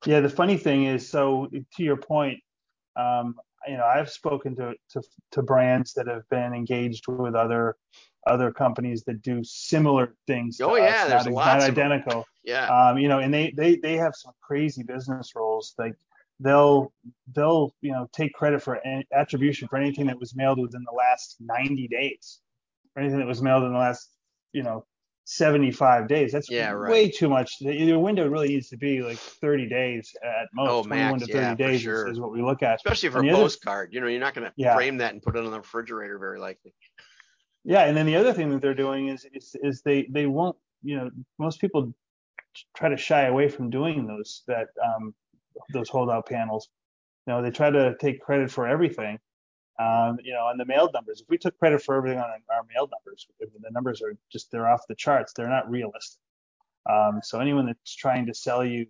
Yeah, 0.06 0.20
the 0.20 0.28
funny 0.28 0.56
thing 0.56 0.84
is, 0.84 1.08
so 1.08 1.48
to 1.50 1.82
your 1.82 1.96
point, 1.96 2.40
um, 2.96 3.34
you 3.66 3.76
know, 3.76 3.84
I've 3.84 4.10
spoken 4.10 4.54
to, 4.56 4.74
to 4.90 5.02
to 5.32 5.42
brands 5.42 5.92
that 5.94 6.06
have 6.06 6.28
been 6.30 6.54
engaged 6.54 7.08
with 7.08 7.34
other 7.34 7.76
other 8.26 8.52
companies 8.52 9.04
that 9.04 9.22
do 9.22 9.42
similar 9.42 10.14
things. 10.26 10.58
To 10.58 10.66
Oh, 10.66 10.76
yeah, 10.76 11.04
us, 11.04 11.08
there's 11.08 11.24
not, 11.26 11.34
lots 11.34 11.64
not 11.64 11.70
identical. 11.70 12.24
Yeah. 12.44 12.66
Um, 12.66 12.98
you 12.98 13.08
know, 13.08 13.18
and 13.18 13.32
they 13.32 13.52
they 13.56 13.76
they 13.76 13.96
have 13.96 14.14
some 14.14 14.32
crazy 14.40 14.82
business 14.82 15.34
rules. 15.34 15.74
Like 15.78 15.94
they'll 16.40 16.92
they'll 17.34 17.74
you 17.80 17.92
know 17.92 18.08
take 18.12 18.32
credit 18.32 18.62
for 18.62 18.84
any, 18.86 19.06
attribution 19.12 19.68
for 19.68 19.76
anything 19.76 20.06
that 20.06 20.18
was 20.18 20.36
mailed 20.36 20.60
within 20.60 20.84
the 20.84 20.96
last 20.96 21.36
90 21.40 21.88
days, 21.88 22.40
or 22.98 23.02
anything 23.02 23.18
that 23.20 23.26
was 23.26 23.40
mailed 23.42 23.64
in 23.64 23.72
the 23.72 23.78
last 23.78 24.10
you 24.52 24.62
know 24.62 24.84
75 25.24 26.08
days. 26.08 26.32
That's 26.32 26.50
Yeah, 26.50 26.70
right. 26.70 26.90
way 26.90 27.10
too 27.10 27.28
much. 27.28 27.58
The, 27.60 27.84
the 27.84 27.98
window 27.98 28.26
really 28.28 28.48
needs 28.48 28.68
to 28.70 28.76
be 28.78 29.02
like 29.02 29.18
30 29.18 29.68
days 29.68 30.10
at 30.24 30.48
most. 30.54 30.70
Oh, 30.70 30.82
21 30.84 31.10
max, 31.12 31.26
to 31.26 31.32
30 31.32 31.44
yeah, 31.44 31.54
days 31.54 31.80
sure. 31.82 32.08
is, 32.08 32.18
what 32.18 32.32
we 32.32 32.40
look 32.42 32.62
at. 32.62 32.76
Especially 32.76 33.10
for 33.10 33.18
a 33.18 33.22
the 33.22 33.30
other- 33.30 33.42
postcard. 33.42 33.92
You 33.92 34.00
know, 34.00 34.06
you're 34.06 34.20
not 34.20 34.34
going 34.34 34.46
to 34.46 34.52
Yeah. 34.56 34.74
frame 34.74 34.96
that 34.98 35.12
and 35.12 35.22
put 35.22 35.36
it 35.36 35.44
on 35.44 35.50
the 35.50 35.58
refrigerator 35.58 36.18
very 36.18 36.38
likely. 36.38 36.72
Yeah, 37.64 37.84
and 37.84 37.94
then 37.96 38.06
the 38.06 38.16
other 38.16 38.32
thing 38.32 38.48
that 38.50 38.62
they're 38.62 38.74
doing 38.74 39.08
is 39.08 39.26
is, 39.34 39.54
is 39.62 39.82
they 39.82 40.06
they 40.10 40.26
won't 40.26 40.56
you 40.82 40.96
know 40.96 41.10
most 41.38 41.60
people 41.60 41.92
try 42.74 42.88
to 42.88 42.96
shy 42.96 43.26
away 43.26 43.48
from 43.48 43.68
doing 43.68 44.06
those 44.06 44.42
that 44.46 44.68
um, 44.82 45.14
those 45.74 45.90
holdout 45.90 46.26
panels. 46.26 46.70
You 47.26 47.34
know, 47.34 47.42
they 47.42 47.50
try 47.50 47.68
to 47.70 47.94
take 48.00 48.22
credit 48.22 48.50
for 48.50 48.66
everything. 48.66 49.18
Um, 49.78 50.18
you 50.24 50.32
know, 50.32 50.40
on 50.40 50.58
the 50.58 50.64
mailed 50.64 50.92
numbers. 50.92 51.20
If 51.20 51.28
we 51.28 51.38
took 51.38 51.56
credit 51.56 51.80
for 51.82 51.94
everything 51.94 52.18
on 52.18 52.24
our 52.24 52.64
mailed 52.74 52.90
numbers, 52.90 53.28
the 53.38 53.70
numbers 53.70 54.02
are 54.02 54.16
just 54.30 54.50
they're 54.50 54.68
off 54.68 54.82
the 54.88 54.94
charts. 54.96 55.32
They're 55.32 55.48
not 55.48 55.70
realistic. 55.70 56.18
Um, 56.90 57.20
so 57.22 57.38
anyone 57.38 57.66
that's 57.66 57.94
trying 57.94 58.26
to 58.26 58.34
sell 58.34 58.64
you 58.64 58.86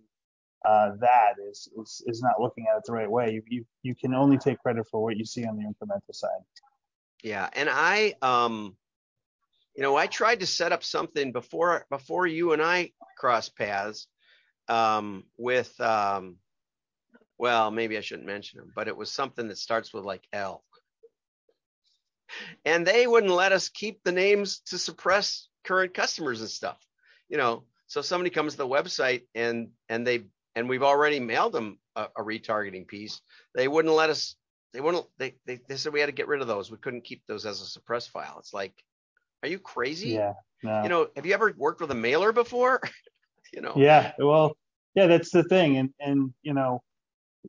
uh, 0.65 0.91
that 0.99 1.33
is, 1.49 1.69
is 1.77 2.03
is 2.07 2.21
not 2.21 2.39
looking 2.39 2.65
at 2.69 2.77
it 2.77 2.83
the 2.85 2.93
right 2.93 3.09
way. 3.09 3.31
You, 3.33 3.43
you 3.47 3.65
you 3.83 3.95
can 3.95 4.13
only 4.13 4.37
take 4.37 4.59
credit 4.59 4.87
for 4.89 5.01
what 5.01 5.15
you 5.15 5.25
see 5.25 5.45
on 5.45 5.57
the 5.57 5.63
incremental 5.63 6.13
side. 6.13 6.41
Yeah, 7.23 7.49
and 7.53 7.69
I, 7.71 8.15
um, 8.21 8.75
you 9.75 9.83
know, 9.83 9.95
I 9.95 10.07
tried 10.07 10.39
to 10.41 10.47
set 10.47 10.71
up 10.71 10.83
something 10.83 11.31
before 11.31 11.85
before 11.89 12.27
you 12.27 12.53
and 12.53 12.61
I 12.61 12.91
crossed 13.17 13.55
paths 13.57 14.07
um, 14.67 15.23
with, 15.37 15.79
um, 15.81 16.37
well, 17.37 17.71
maybe 17.71 17.97
I 17.97 18.01
shouldn't 18.01 18.27
mention 18.27 18.59
them, 18.59 18.71
but 18.75 18.87
it 18.87 18.95
was 18.95 19.11
something 19.11 19.47
that 19.47 19.57
starts 19.57 19.93
with 19.93 20.03
like 20.03 20.23
L, 20.31 20.63
and 22.65 22.85
they 22.85 23.07
wouldn't 23.07 23.33
let 23.33 23.51
us 23.51 23.69
keep 23.69 24.03
the 24.03 24.11
names 24.11 24.59
to 24.67 24.77
suppress 24.77 25.47
current 25.63 25.93
customers 25.93 26.41
and 26.41 26.49
stuff, 26.49 26.77
you 27.27 27.37
know. 27.37 27.63
So 27.87 28.01
somebody 28.01 28.29
comes 28.29 28.53
to 28.53 28.57
the 28.59 28.67
website 28.67 29.23
and 29.33 29.69
and 29.87 30.05
they 30.05 30.25
and 30.55 30.69
we've 30.69 30.83
already 30.83 31.19
mailed 31.19 31.53
them 31.53 31.79
a, 31.95 32.07
a 32.17 32.23
retargeting 32.23 32.87
piece, 32.87 33.21
they 33.55 33.67
wouldn't 33.67 33.93
let 33.93 34.09
us 34.09 34.35
they 34.73 34.81
wouldn't 34.81 35.05
they, 35.17 35.35
they 35.45 35.59
they 35.67 35.75
said 35.75 35.93
we 35.93 35.99
had 35.99 36.07
to 36.07 36.11
get 36.11 36.27
rid 36.27 36.41
of 36.41 36.47
those 36.47 36.69
we 36.69 36.77
couldn't 36.77 37.03
keep 37.03 37.23
those 37.27 37.45
as 37.45 37.61
a 37.61 37.65
suppressed 37.65 38.11
file 38.11 38.35
it's 38.37 38.53
like 38.53 38.73
are 39.41 39.49
you 39.49 39.57
crazy 39.57 40.09
Yeah. 40.09 40.33
No. 40.63 40.83
you 40.83 40.89
know, 40.89 41.07
have 41.15 41.25
you 41.25 41.33
ever 41.33 41.53
worked 41.57 41.81
with 41.81 41.91
a 41.91 41.95
mailer 41.95 42.31
before? 42.31 42.81
you 43.53 43.61
know. 43.61 43.73
Yeah, 43.75 44.11
well, 44.17 44.57
yeah, 44.93 45.07
that's 45.07 45.31
the 45.31 45.43
thing, 45.43 45.77
and 45.77 45.93
and 45.99 46.33
you 46.41 46.53
know, 46.53 46.83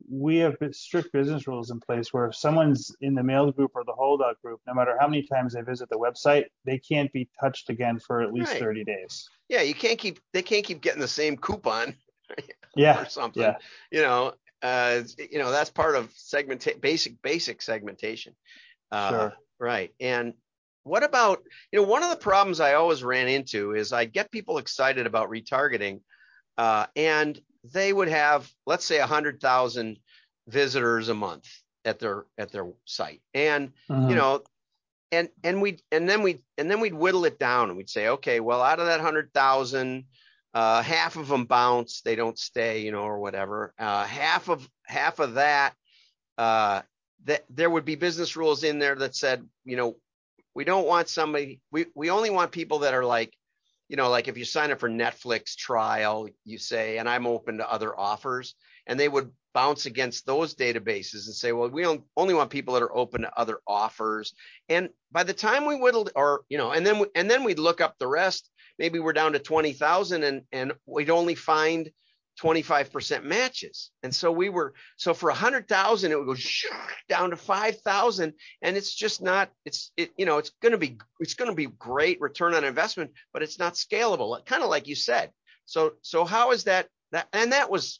we 0.09 0.37
have 0.37 0.55
strict 0.71 1.11
business 1.11 1.47
rules 1.47 1.69
in 1.71 1.79
place 1.79 2.13
where 2.13 2.27
if 2.27 2.35
someone's 2.35 2.95
in 3.01 3.13
the 3.15 3.23
mail 3.23 3.51
group 3.51 3.71
or 3.75 3.83
the 3.83 3.93
holdout 3.93 4.41
group, 4.41 4.61
no 4.65 4.73
matter 4.73 4.95
how 4.99 5.07
many 5.07 5.23
times 5.23 5.53
they 5.53 5.61
visit 5.61 5.89
the 5.89 5.97
website, 5.97 6.45
they 6.65 6.77
can't 6.77 7.11
be 7.11 7.29
touched 7.39 7.69
again 7.69 7.99
for 7.99 8.21
at 8.21 8.33
least 8.33 8.51
Right. 8.53 8.61
30 8.61 8.83
days. 8.85 9.29
Yeah, 9.49 9.61
you 9.61 9.73
can't 9.73 9.99
keep 9.99 10.19
they 10.33 10.41
can't 10.41 10.65
keep 10.65 10.81
getting 10.81 11.01
the 11.01 11.07
same 11.07 11.35
coupon 11.37 11.95
Yeah, 12.75 13.01
or 13.01 13.05
something. 13.09 13.41
yeah, 13.41 13.57
You 13.91 14.01
know, 14.01 14.33
uh, 14.61 15.01
you 15.17 15.39
know 15.39 15.51
that's 15.51 15.69
part 15.69 15.95
of 15.95 16.09
segment 16.15 16.65
basic 16.81 17.21
basic 17.21 17.61
segmentation. 17.61 18.33
Uh, 18.91 19.09
Sure. 19.09 19.33
Right. 19.59 19.93
And 19.99 20.33
what 20.83 21.03
about 21.03 21.43
you 21.71 21.81
know 21.81 21.87
one 21.87 22.01
of 22.03 22.09
the 22.09 22.15
problems 22.15 22.59
I 22.59 22.75
always 22.75 23.03
ran 23.03 23.27
into 23.27 23.73
is 23.73 23.91
I 23.91 24.05
get 24.05 24.31
people 24.31 24.57
excited 24.57 25.05
about 25.05 25.29
retargeting, 25.29 25.99
uh, 26.57 26.85
and 26.95 27.39
they 27.63 27.91
would 27.93 28.07
have 28.09 28.51
let's 28.65 28.85
say 28.85 28.99
a 28.99 29.07
hundred 29.07 29.39
thousand 29.41 29.99
visitors 30.47 31.09
a 31.09 31.13
month 31.13 31.47
at 31.85 31.99
their 31.99 32.25
at 32.37 32.51
their 32.51 32.67
site, 32.85 33.21
and 33.33 33.71
Mhm. 33.89 34.09
you 34.09 34.15
know 34.15 34.43
and 35.11 35.29
and 35.43 35.61
we 35.61 35.79
and 35.91 36.09
then 36.09 36.21
we 36.23 36.41
and 36.57 36.69
then 36.69 36.79
we'd 36.79 36.93
whittle 36.93 37.25
it 37.25 37.39
down 37.39 37.69
and 37.69 37.77
we'd 37.77 37.89
say 37.89 38.07
okay 38.09 38.39
well 38.39 38.61
out 38.61 38.79
of 38.79 38.85
that 38.87 38.99
hundred 39.01 39.33
thousand 39.33 40.05
uh 40.53 40.81
half 40.81 41.15
of 41.17 41.27
them 41.27 41.45
bounce 41.45 42.01
they 42.01 42.15
don't 42.15 42.37
stay 42.39 42.81
you 42.81 42.91
know 42.91 43.03
or 43.03 43.19
whatever 43.19 43.73
uh 43.79 44.05
half 44.05 44.49
of 44.49 44.67
half 44.85 45.19
of 45.19 45.35
that 45.35 45.73
uh 46.37 46.81
that 47.25 47.43
there 47.49 47.69
would 47.69 47.85
be 47.85 47.95
business 47.95 48.35
rules 48.35 48.63
in 48.63 48.79
there 48.79 48.95
that 48.95 49.15
said 49.15 49.47
you 49.65 49.75
know 49.77 49.95
we 50.53 50.63
don't 50.63 50.87
want 50.87 51.07
somebody 51.09 51.59
we 51.71 51.85
we 51.95 52.09
only 52.09 52.29
want 52.29 52.51
people 52.51 52.79
that 52.79 52.93
are 52.93 53.05
like 53.05 53.33
you 53.91 53.97
know 53.97 54.09
like 54.09 54.29
if 54.29 54.37
you 54.37 54.45
sign 54.45 54.71
up 54.71 54.79
for 54.79 54.89
netflix 54.89 55.53
trial 55.53 56.27
you 56.45 56.57
say 56.57 56.97
and 56.97 57.09
i'm 57.09 57.27
open 57.27 57.57
to 57.57 57.69
other 57.69 57.97
offers 57.99 58.55
and 58.87 58.97
they 58.97 59.09
would 59.09 59.29
bounce 59.53 59.85
against 59.85 60.25
those 60.25 60.55
databases 60.55 61.25
and 61.25 61.35
say 61.35 61.51
well 61.51 61.69
we 61.69 61.85
only 62.15 62.33
want 62.33 62.49
people 62.49 62.73
that 62.73 62.83
are 62.83 62.95
open 62.95 63.21
to 63.21 63.37
other 63.37 63.59
offers. 63.67 64.33
And 64.69 64.89
by 65.11 65.23
the 65.23 65.33
time 65.33 65.65
we 65.65 65.75
whittled 65.75 66.11
or 66.15 66.43
you 66.47 66.57
know 66.57 66.71
and 66.71 66.85
then 66.87 66.99
we, 66.99 67.07
and 67.15 67.29
then 67.29 67.43
we'd 67.43 67.59
look 67.59 67.81
up 67.81 67.97
the 67.99 68.07
rest 68.07 68.49
maybe 68.79 68.99
we're 68.99 69.13
down 69.13 69.33
to 69.33 69.39
20,000 69.39 70.23
and 70.23 70.43
and 70.53 70.71
we'd 70.85 71.09
only 71.09 71.35
find 71.35 71.91
25% 72.41 73.23
matches. 73.23 73.91
And 74.03 74.13
so 74.13 74.31
we 74.31 74.49
were 74.49 74.73
so 74.97 75.13
for 75.13 75.29
a 75.29 75.33
100,000 75.33 76.11
it 76.11 76.17
would 76.17 76.25
go 76.25 76.35
down 77.07 77.29
to 77.29 77.37
5,000 77.37 78.33
and 78.61 78.77
it's 78.77 78.93
just 78.93 79.21
not 79.21 79.51
it's 79.65 79.91
it 79.95 80.11
you 80.17 80.25
know 80.25 80.37
it's 80.37 80.51
going 80.61 80.71
to 80.71 80.77
be 80.77 80.97
it's 81.19 81.35
going 81.35 81.51
to 81.51 81.55
be 81.55 81.67
great 81.67 82.19
return 82.19 82.53
on 82.55 82.63
investment 82.63 83.11
but 83.31 83.43
it's 83.43 83.59
not 83.59 83.73
scalable 83.73 84.43
kind 84.45 84.63
of 84.63 84.69
like 84.69 84.87
you 84.87 84.95
said. 84.95 85.31
So 85.65 85.93
so 86.01 86.25
how 86.25 86.51
is 86.51 86.63
that 86.63 86.87
that 87.11 87.27
and 87.33 87.51
that 87.51 87.69
was 87.69 87.99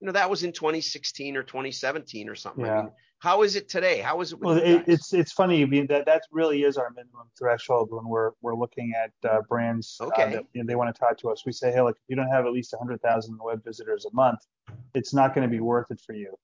you 0.00 0.06
know 0.06 0.12
that 0.12 0.30
was 0.30 0.44
in 0.44 0.52
2016 0.52 1.36
or 1.36 1.42
2017 1.42 2.28
or 2.28 2.34
something. 2.34 2.64
I 2.64 2.82
mean, 2.82 2.92
how 3.22 3.42
is 3.42 3.54
it 3.54 3.68
today 3.68 3.98
how 4.00 4.20
is 4.20 4.32
it 4.32 4.40
with 4.40 4.48
Well, 4.48 4.66
you 4.66 4.76
it, 4.78 4.84
it's 4.88 5.12
it's 5.12 5.30
funny. 5.32 5.62
I 5.62 5.66
mean, 5.66 5.86
that 5.86 6.06
that 6.06 6.22
really 6.32 6.64
is 6.64 6.76
our 6.76 6.90
minimum 6.90 7.28
threshold 7.38 7.90
when 7.92 8.06
we're 8.08 8.32
we're 8.42 8.56
looking 8.56 8.92
at 9.02 9.12
uh, 9.30 9.42
brands 9.48 9.96
uh, 10.00 10.06
Okay. 10.06 10.32
that 10.32 10.44
you 10.52 10.62
know, 10.62 10.66
they 10.66 10.74
want 10.74 10.92
to 10.94 10.98
talk 10.98 11.16
to 11.18 11.30
us. 11.30 11.46
We 11.46 11.52
say, 11.52 11.70
hey, 11.70 11.80
look, 11.82 11.96
if 11.96 12.02
you 12.08 12.16
don't 12.16 12.28
have 12.28 12.46
at 12.46 12.52
least 12.52 12.72
100,000 12.72 13.38
web 13.42 13.62
visitors 13.64 14.04
a 14.06 14.12
month, 14.14 14.40
it's 14.94 15.14
not 15.14 15.34
going 15.34 15.46
to 15.48 15.50
be 15.50 15.60
worth 15.60 15.90
it 15.90 16.00
for 16.04 16.14
you. 16.14 16.34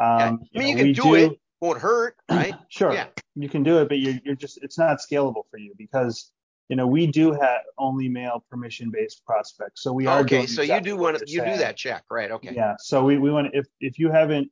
Yeah. 0.00 0.26
Um, 0.26 0.40
I 0.56 0.58
mean, 0.58 0.68
you 0.68 0.74
know, 0.74 0.78
can 0.78 0.86
we 0.86 0.92
do 0.92 1.14
it. 1.32 1.38
won't 1.60 1.78
hurt 1.80 2.16
right 2.30 2.54
Sure, 2.68 2.92
Yeah. 2.92 3.06
you 3.36 3.48
can 3.48 3.62
do 3.62 3.78
it, 3.80 3.88
but 3.88 3.98
you're 4.00 4.18
you're 4.24 4.34
just 4.34 4.58
it's 4.62 4.76
not 4.78 4.98
scalable 4.98 5.44
for 5.50 5.58
you 5.58 5.72
because 5.78 6.32
you 6.68 6.74
know 6.74 6.86
we 6.88 7.06
do 7.06 7.30
have 7.32 7.60
only 7.78 8.08
mail 8.08 8.44
permission 8.50 8.90
based 8.90 9.24
prospects. 9.24 9.82
So 9.84 9.92
we 9.92 10.08
are 10.08 10.20
okay 10.22 10.46
so 10.46 10.62
exactly 10.62 10.74
you 10.90 10.96
do 10.96 11.00
want 11.00 11.18
to 11.18 11.24
you're 11.30 11.46
do 11.46 11.58
that 11.58 11.76
check 11.76 12.02
right 12.10 12.30
okay 12.32 12.52
Yeah. 12.60 12.74
So 12.80 13.04
we, 13.04 13.18
we 13.18 13.30
want 13.30 13.54
if 13.54 13.66
if 13.80 14.00
you 14.00 14.10
haven't 14.10 14.50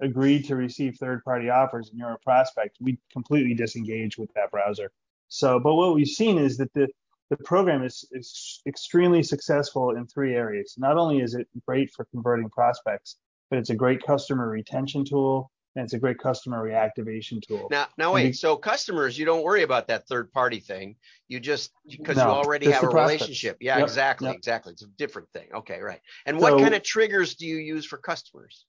agreed 0.00 0.44
to 0.46 0.56
receive 0.56 0.96
third 0.96 1.22
party 1.24 1.48
offers 1.50 1.90
and 1.90 1.98
you're 1.98 2.12
a 2.12 2.18
prospect, 2.18 2.76
we 2.80 2.98
completely 3.12 3.54
disengage 3.54 4.18
with 4.18 4.32
that 4.34 4.50
browser. 4.50 4.90
So, 5.28 5.58
but 5.58 5.74
what 5.74 5.94
we've 5.94 6.06
seen 6.06 6.38
is 6.38 6.56
that 6.58 6.72
the 6.74 6.88
the 7.30 7.36
program 7.38 7.82
is, 7.82 8.06
is 8.12 8.60
extremely 8.66 9.22
successful 9.22 9.96
in 9.96 10.06
three 10.06 10.34
areas. 10.34 10.74
Not 10.76 10.98
only 10.98 11.20
is 11.20 11.34
it 11.34 11.48
great 11.66 11.90
for 11.90 12.04
converting 12.04 12.50
prospects, 12.50 13.16
but 13.48 13.58
it's 13.58 13.70
a 13.70 13.74
great 13.74 14.02
customer 14.04 14.48
retention 14.48 15.06
tool 15.06 15.50
and 15.74 15.84
it's 15.84 15.94
a 15.94 15.98
great 15.98 16.18
customer 16.18 16.62
reactivation 16.62 17.40
tool. 17.42 17.66
now 17.70 17.86
now 17.98 18.12
wait 18.14 18.26
we- 18.26 18.32
so 18.32 18.56
customers 18.56 19.18
you 19.18 19.24
don't 19.24 19.42
worry 19.42 19.62
about 19.62 19.88
that 19.88 20.06
third 20.06 20.30
party 20.32 20.60
thing 20.60 20.94
you 21.28 21.40
just 21.40 21.72
because 21.88 22.16
you 22.16 22.22
already 22.22 22.66
have 22.70 22.84
a 22.84 22.88
prospects. 22.88 23.22
relationship 23.22 23.56
yeah 23.60 23.78
Yep, 23.78 23.84
exactly 23.88 24.28
yep. 24.28 24.36
exactly 24.36 24.72
it's 24.72 24.82
a 24.82 24.88
different 24.98 25.28
thing 25.30 25.48
okay 25.54 25.80
right 25.80 26.00
and 26.26 26.38
what 26.38 26.60
kind 26.60 26.74
of 26.74 26.82
triggers 26.82 27.34
do 27.34 27.46
you 27.46 27.56
use 27.56 27.84
for 27.84 27.96
customers 27.98 28.66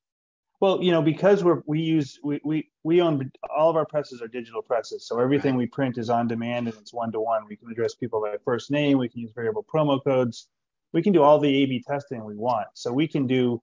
Well, 0.65 0.81
you 0.81 0.89
know, 0.89 1.03
because 1.03 1.43
we're 1.43 1.61
we 1.67 1.79
use 1.79 2.19
we 2.23 2.41
we 2.43 2.71
we 2.83 2.99
own 2.99 3.31
all 3.55 3.69
of 3.69 3.75
our 3.75 3.85
presses 3.85 4.19
are 4.23 4.27
digital 4.27 4.63
presses, 4.63 5.07
so 5.07 5.19
everything 5.19 5.57
we 5.57 5.67
print 5.67 5.99
is 5.99 6.09
on 6.09 6.27
demand 6.27 6.67
and 6.67 6.75
it's 6.77 6.91
one 6.91 7.11
to 7.11 7.19
one. 7.19 7.43
We 7.47 7.55
can 7.55 7.69
address 7.69 7.93
people 7.93 8.19
by 8.19 8.35
first 8.43 8.71
name. 8.71 8.97
We 8.97 9.07
can 9.07 9.21
use 9.21 9.31
variable 9.35 9.63
promo 9.63 10.03
codes. 10.03 10.47
We 10.91 11.03
can 11.03 11.13
do 11.13 11.21
all 11.21 11.37
the 11.37 11.55
A/B 11.55 11.83
testing 11.87 12.25
we 12.25 12.35
want. 12.35 12.65
So 12.73 12.91
we 12.91 13.07
can 13.07 13.27
do 13.27 13.61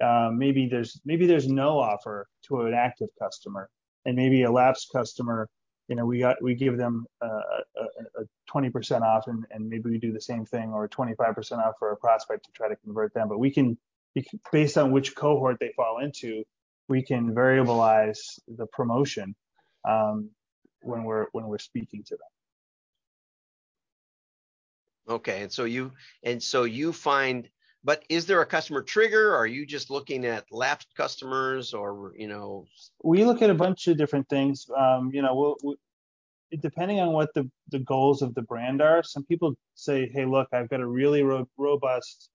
um, 0.00 0.38
maybe 0.38 0.68
there's 0.68 1.00
maybe 1.04 1.26
there's 1.26 1.48
no 1.48 1.80
offer 1.80 2.28
to 2.44 2.60
an 2.60 2.72
active 2.72 3.08
customer, 3.20 3.68
and 4.04 4.14
maybe 4.14 4.44
a 4.44 4.52
lapsed 4.52 4.92
customer. 4.92 5.48
You 5.88 5.96
know, 5.96 6.06
we 6.06 6.20
got 6.20 6.40
we 6.40 6.54
give 6.54 6.78
them 6.78 7.04
uh, 7.20 7.40
a, 7.80 8.22
a 8.22 8.24
20% 8.48 9.02
off, 9.02 9.26
and, 9.26 9.44
and 9.50 9.68
maybe 9.68 9.90
we 9.90 9.98
do 9.98 10.12
the 10.12 10.20
same 10.20 10.46
thing 10.46 10.70
or 10.70 10.88
25% 10.88 11.58
off 11.58 11.74
for 11.80 11.90
a 11.90 11.96
prospect 11.96 12.44
to 12.44 12.52
try 12.52 12.68
to 12.68 12.76
convert 12.76 13.12
them. 13.12 13.28
But 13.28 13.40
we 13.40 13.50
can 13.50 13.76
based 14.52 14.78
on 14.78 14.92
which 14.92 15.14
cohort 15.16 15.58
they 15.60 15.72
fall 15.76 15.98
into, 16.00 16.44
we 16.88 17.02
can 17.02 17.34
variabilize 17.34 18.18
the 18.48 18.66
promotion 18.66 19.34
um, 19.88 20.30
when 20.82 21.04
we're 21.04 21.26
when 21.32 21.46
we're 21.46 21.58
speaking 21.58 22.02
to 22.04 22.16
them. 22.16 22.28
okay 25.08 25.42
and 25.42 25.52
so 25.52 25.64
you 25.64 25.92
and 26.22 26.42
so 26.42 26.64
you 26.64 26.92
find 26.92 27.48
but 27.84 28.04
is 28.08 28.26
there 28.26 28.40
a 28.40 28.46
customer 28.46 28.82
trigger 28.82 29.32
or 29.32 29.36
are 29.36 29.46
you 29.46 29.66
just 29.66 29.90
looking 29.90 30.24
at 30.24 30.44
lapsed 30.50 30.88
customers 30.96 31.74
or 31.74 32.14
you 32.16 32.28
know 32.28 32.66
We 33.02 33.24
look 33.24 33.42
at 33.42 33.50
a 33.50 33.54
bunch 33.54 33.88
of 33.88 33.98
different 33.98 34.28
things. 34.28 34.66
Um, 34.76 35.10
you 35.12 35.22
know, 35.22 35.34
we'll, 35.34 35.56
we, 35.62 35.76
depending 36.60 37.00
on 37.00 37.12
what 37.12 37.30
the 37.34 37.50
the 37.70 37.80
goals 37.80 38.22
of 38.22 38.34
the 38.34 38.42
brand 38.42 38.82
are. 38.82 39.02
Some 39.02 39.24
people 39.24 39.54
say, 39.74 40.08
"Hey, 40.12 40.24
look, 40.26 40.48
I've 40.52 40.70
got 40.70 40.80
a 40.80 40.86
really 40.86 41.22
ro- 41.22 41.48
robust 41.58 42.30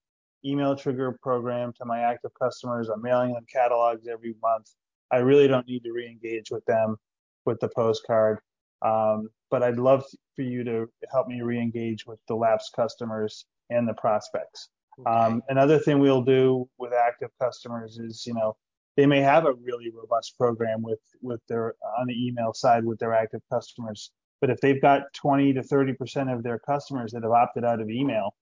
email 0.46 0.76
trigger 0.76 1.18
program 1.22 1.74
to 1.78 1.86
my 1.86 2.00
active 2.00 2.32
customers. 2.42 2.90
I'm 2.90 3.02
mailing 3.02 3.34
them 3.34 3.46
catalogs 3.52 4.08
every 4.08 4.36
month. 4.42 4.70
I 5.12 5.18
really 5.18 5.48
don't 5.48 5.68
need 5.68 5.84
to 5.84 5.92
re-engage 5.92 6.52
with 6.52 6.66
them 6.66 6.98
with 7.46 7.60
the 7.60 7.70
postcard. 7.70 8.40
Um, 8.82 9.30
but 9.52 9.64
I'd 9.64 9.80
love 9.80 10.04
for 10.36 10.44
you 10.44 10.64
to 10.64 10.88
help 11.12 11.28
me 11.28 11.42
re-engage 11.42 12.06
with 12.06 12.20
the 12.28 12.36
lapsed 12.36 12.74
customers 12.76 13.46
and 13.70 13.88
the 13.88 13.94
prospects. 13.96 14.70
Um, 15.06 15.42
another 15.50 15.80
thing 15.80 16.00
we'll 16.00 16.24
do 16.24 16.70
with 16.78 16.94
active 16.94 17.30
customers 17.42 17.98
is, 18.00 18.26
you 18.28 18.34
know, 18.34 18.56
they 18.98 19.06
may 19.06 19.22
have 19.22 19.46
a 19.46 19.54
really 19.54 19.92
robust 19.96 20.38
program 20.38 20.82
with 20.82 21.00
with 21.22 21.40
their 21.48 21.74
on 21.98 22.08
the 22.08 22.28
email 22.28 22.54
side 22.54 22.84
with 22.84 23.00
their 23.00 23.14
active 23.14 23.42
customers, 23.50 24.12
but 24.42 24.50
if 24.50 24.60
they've 24.60 24.82
got 24.82 25.04
20 25.14 25.54
to 25.54 25.64
30 25.64 25.94
percent 25.94 26.30
of 26.30 26.44
their 26.44 26.60
customers 26.60 27.14
that 27.14 27.24
have 27.24 27.32
opted 27.32 27.64
out 27.64 27.80
of 27.80 27.90
email, 27.90 28.36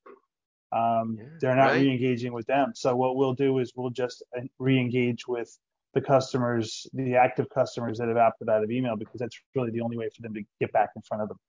um, 0.71 1.17
Yeah, 1.19 1.25
they're 1.39 1.55
not 1.55 1.67
right. 1.71 1.81
re-engaging 1.81 2.33
with 2.33 2.45
them. 2.47 2.71
So 2.75 2.95
what 2.95 3.15
we'll 3.15 3.33
do 3.33 3.59
is 3.59 3.71
we'll 3.75 3.89
just 3.89 4.23
uh, 4.37 4.41
re-engage 4.59 5.27
with 5.27 5.57
the 5.93 6.01
customers, 6.01 6.85
the 6.93 7.15
active 7.15 7.47
customers 7.49 7.97
that 7.97 8.07
have 8.07 8.17
opted 8.17 8.49
out 8.49 8.63
of 8.63 8.69
email, 8.71 8.95
because 8.95 9.19
that's 9.19 9.39
really 9.55 9.71
the 9.71 9.81
only 9.81 9.97
way 9.97 10.09
for 10.15 10.21
them 10.21 10.33
to 10.33 10.43
get 10.59 10.71
back 10.73 10.89
in 10.95 11.01
front 11.01 11.23
of 11.23 11.29
them. 11.29 11.39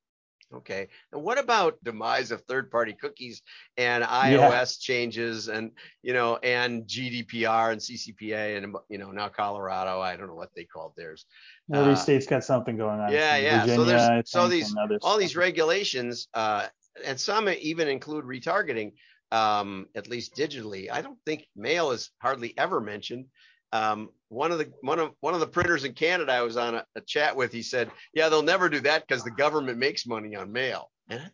Okay. 0.55 0.89
And 1.13 1.23
what 1.23 1.39
about 1.39 1.77
demise 1.85 2.31
of 2.31 2.41
third-party 2.43 2.95
cookies 2.95 3.43
and 3.77 4.03
iOS 4.03 4.81
changes 4.81 5.49
and 5.49 5.73
you 6.03 6.15
know 6.15 6.37
and 6.39 6.85
GDPR 6.87 7.73
and 7.73 7.79
CCPA 7.79 8.57
and 8.57 8.75
you 8.89 8.97
know 8.97 9.11
now 9.11 9.29
Colorado, 9.29 10.01
I 10.01 10.17
don't 10.17 10.27
know 10.29 10.35
what 10.35 10.49
they 10.57 10.65
called 10.65 10.95
theirs. 10.97 11.27
Every 11.75 11.93
Uh, 11.93 11.97
state's 11.97 12.27
got 12.27 12.45
something 12.45 12.79
going 12.79 12.99
on. 12.99 13.13
yeah, 13.13 13.37
yeah. 13.37 13.67
So 13.67 13.85
there's- 13.85 14.31
so 14.31 14.49
these- 14.49 14.75
All 15.03 15.19
these 15.19 15.37
regulations 15.37 16.29
uh, 16.33 16.69
and 17.05 17.19
some 17.19 17.49
even 17.49 17.89
include 17.89 18.25
retargeting, 18.25 18.93
um, 19.33 19.87
at 19.95 20.09
least 20.09 20.37
digitally. 20.37 20.91
I 20.91 21.03
don't 21.03 21.19
think 21.27 21.47
mail 21.57 21.91
is 21.91 22.11
hardly 22.21 22.57
ever 22.57 22.81
mentioned. 22.81 23.27
Um, 23.73 24.11
one 24.29 24.51
of 24.51 24.59
the 24.59 24.73
one 24.81 24.99
of 24.99 25.11
one 25.21 25.35
of 25.35 25.41
the 25.41 25.47
printers 25.47 25.85
in 25.85 25.93
Canada 25.93 26.33
I 26.33 26.43
was 26.43 26.57
on 26.57 26.75
a, 26.77 26.87
a 26.95 27.01
chat 27.01 27.37
with, 27.37 27.53
he 27.53 27.63
said, 27.63 27.91
"Yeah, 28.15 28.29
they'll 28.29 28.43
never 28.43 28.69
do 28.69 28.81
that 28.81 29.07
because 29.07 29.25
the 29.25 29.31
government 29.31 29.79
makes 29.79 30.07
money 30.07 30.35
on 30.37 30.53
mail." 30.53 30.91
And 31.11 31.31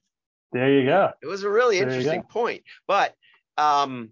There 0.52 0.70
you 0.70 0.86
go. 0.86 1.10
it 1.22 1.26
was 1.26 1.44
a 1.44 1.48
really 1.48 1.78
There 1.78 1.88
interesting 1.88 2.22
point. 2.24 2.62
But 2.88 3.14
um, 3.56 4.10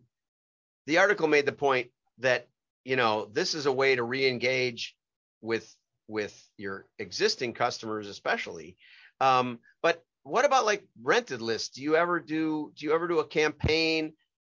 the 0.87 0.99
article 0.99 1.27
made 1.27 1.47
the 1.47 1.53
point 1.53 1.91
that 2.19 2.47
you 2.85 2.97
know 2.97 3.29
this 3.33 3.55
is 3.55 3.67
a 3.67 3.73
way 3.73 3.97
to 3.97 4.03
re-engage 4.03 4.95
with 5.41 5.69
with 6.07 6.41
your 6.57 6.87
existing 6.99 7.55
customers, 7.55 8.09
especially. 8.09 8.77
Um, 9.21 9.59
but 9.83 10.05
what 10.25 10.45
about 10.45 10.65
like 10.65 10.85
rented 11.03 11.43
lists? 11.43 11.71
Do 11.71 11.83
you 11.83 11.97
ever 11.97 12.21
do 12.21 12.73
do 12.77 12.87
you 12.87 12.95
ever 12.95 13.09
do 13.09 13.19
a 13.21 13.27
campaign 13.27 14.13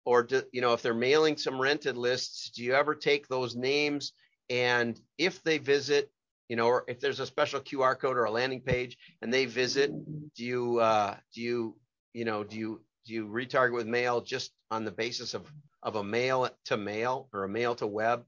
or 0.05 0.23
do 0.23 0.43
you 0.51 0.61
know 0.61 0.73
if 0.73 0.81
they're 0.81 0.93
mailing 0.93 1.37
some 1.37 1.59
rented 1.59 1.97
lists, 1.97 2.51
do 2.51 2.63
you 2.63 2.73
ever 2.73 2.95
take 2.95 3.27
those 3.27 3.55
names 3.55 4.13
and 4.49 4.99
if 5.17 5.41
they 5.43 5.57
visit, 5.57 6.11
you 6.49 6.55
know, 6.55 6.67
or 6.67 6.85
if 6.87 6.99
there's 6.99 7.19
a 7.19 7.25
special 7.25 7.59
QR 7.59 7.97
code 7.97 8.17
or 8.17 8.25
a 8.25 8.31
landing 8.31 8.61
page 8.61 8.97
and 9.21 9.33
they 9.33 9.45
visit, 9.45 9.91
do 10.35 10.45
you 10.45 10.79
uh 10.79 11.15
do 11.33 11.41
you 11.41 11.75
you 12.13 12.25
know, 12.25 12.43
do 12.43 12.57
you 12.57 12.81
do 13.05 13.13
you 13.13 13.27
retarget 13.27 13.73
with 13.73 13.87
mail 13.87 14.21
just 14.21 14.51
on 14.71 14.85
the 14.85 14.91
basis 14.91 15.33
of 15.33 15.51
of 15.81 15.95
a 15.95 16.03
mail 16.03 16.49
to 16.65 16.77
mail 16.77 17.27
or 17.33 17.43
a 17.43 17.49
mail 17.49 17.75
to 17.75 17.87
web 17.87 18.23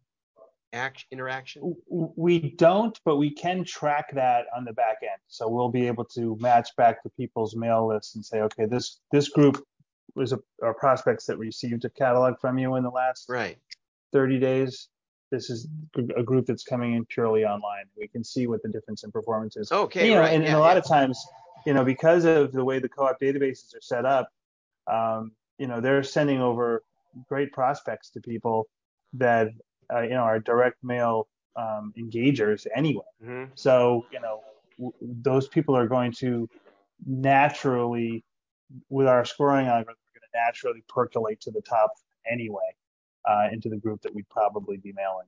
act, 0.77 1.05
interaction? 1.11 1.75
We 1.89 2.51
don't, 2.57 2.97
but 3.03 3.17
we 3.17 3.31
can 3.31 3.63
track 3.63 4.13
that 4.13 4.45
on 4.55 4.63
the 4.63 4.73
back 4.73 4.97
end. 5.01 5.19
So 5.27 5.49
we'll 5.49 5.69
be 5.69 5.87
able 5.87 6.05
to 6.05 6.37
match 6.39 6.75
back 6.77 7.03
to 7.03 7.09
people's 7.09 7.55
mail 7.55 7.87
lists 7.87 8.15
and 8.15 8.25
say, 8.25 8.41
okay, 8.41 8.65
this 8.65 8.99
this 9.11 9.29
group 9.29 9.63
was 10.15 10.33
a, 10.33 10.39
prospects 10.73 11.25
that 11.25 11.37
received 11.37 11.85
a 11.85 11.89
catalog 11.89 12.39
from 12.39 12.57
you 12.57 12.75
in 12.75 12.83
the 12.83 12.89
last 12.89 13.25
right 13.29 13.57
30 14.13 14.39
days. 14.39 14.89
This 15.31 15.49
is 15.49 15.67
a 16.15 16.23
group 16.23 16.45
that's 16.45 16.63
coming 16.63 16.93
in 16.95 17.05
purely 17.05 17.43
online. 17.43 17.85
We 17.97 18.07
can 18.07 18.23
see 18.23 18.47
what 18.47 18.63
the 18.63 18.69
difference 18.69 19.03
in 19.03 19.11
performance 19.11 19.57
is. 19.57 19.71
Okay, 19.71 20.07
you 20.07 20.13
know, 20.15 20.21
right. 20.21 20.33
And, 20.33 20.43
yeah, 20.43 20.49
and 20.49 20.57
a 20.57 20.61
lot 20.61 20.73
yeah. 20.73 20.79
of 20.79 20.87
times, 20.87 21.21
you 21.65 21.73
know, 21.73 21.83
because 21.83 22.23
of 22.23 22.53
the 22.53 22.63
way 22.63 22.79
the 22.79 22.87
co-op 22.87 23.19
databases 23.19 23.75
are 23.75 23.81
set 23.81 24.05
up, 24.05 24.29
um, 24.89 25.33
you 25.57 25.67
know, 25.67 25.81
they're 25.81 26.03
sending 26.03 26.41
over 26.41 26.83
great 27.27 27.51
prospects 27.51 28.09
to 28.11 28.21
people 28.21 28.67
that 29.13 29.49
uh, 29.93 30.01
you 30.01 30.09
know 30.09 30.23
our 30.23 30.39
direct 30.39 30.83
mail 30.83 31.27
um, 31.55 31.93
engagers 31.97 32.65
anyway. 32.75 33.05
Mhm. 33.23 33.49
So 33.55 34.05
you 34.11 34.19
know, 34.19 34.41
w- 34.77 34.93
those 35.01 35.47
people 35.47 35.75
are 35.75 35.87
going 35.87 36.11
to 36.19 36.49
naturally, 37.05 38.23
with 38.89 39.07
our 39.07 39.25
scoring 39.25 39.67
algorithm, 39.67 39.95
we're 40.13 40.19
going 40.19 40.29
to 40.31 40.37
naturally 40.45 40.83
percolate 40.89 41.41
to 41.41 41.51
the 41.51 41.61
top 41.61 41.91
anyway 42.29 42.75
uh, 43.27 43.47
into 43.51 43.69
the 43.69 43.77
group 43.77 44.01
that 44.01 44.13
we'd 44.13 44.29
probably 44.29 44.77
be 44.77 44.93
mailing. 44.93 45.27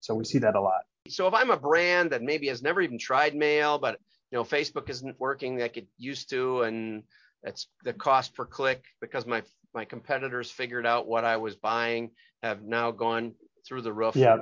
So 0.00 0.14
we 0.14 0.24
see 0.24 0.38
that 0.38 0.54
a 0.54 0.60
lot. 0.60 0.82
So 1.08 1.26
if 1.26 1.34
I'm 1.34 1.50
a 1.50 1.56
brand 1.56 2.10
that 2.10 2.22
maybe 2.22 2.48
has 2.48 2.62
never 2.62 2.80
even 2.80 2.98
tried 2.98 3.34
mail, 3.34 3.78
but 3.78 3.98
you 4.30 4.38
know 4.38 4.44
Facebook 4.44 4.88
isn't 4.90 5.18
working 5.18 5.58
like 5.58 5.76
it 5.76 5.86
used 5.98 6.30
to, 6.30 6.62
and 6.62 7.04
it's 7.42 7.68
the 7.84 7.92
cost 7.92 8.34
per 8.34 8.44
click 8.44 8.84
because 9.00 9.26
my 9.26 9.42
my 9.74 9.84
competitors 9.84 10.50
figured 10.50 10.86
out 10.86 11.06
what 11.06 11.24
I 11.24 11.36
was 11.36 11.56
buying 11.56 12.10
have 12.42 12.62
now 12.62 12.90
gone 12.90 13.34
through 13.66 13.82
the 13.82 13.92
roof. 13.92 14.16
Yeah, 14.16 14.38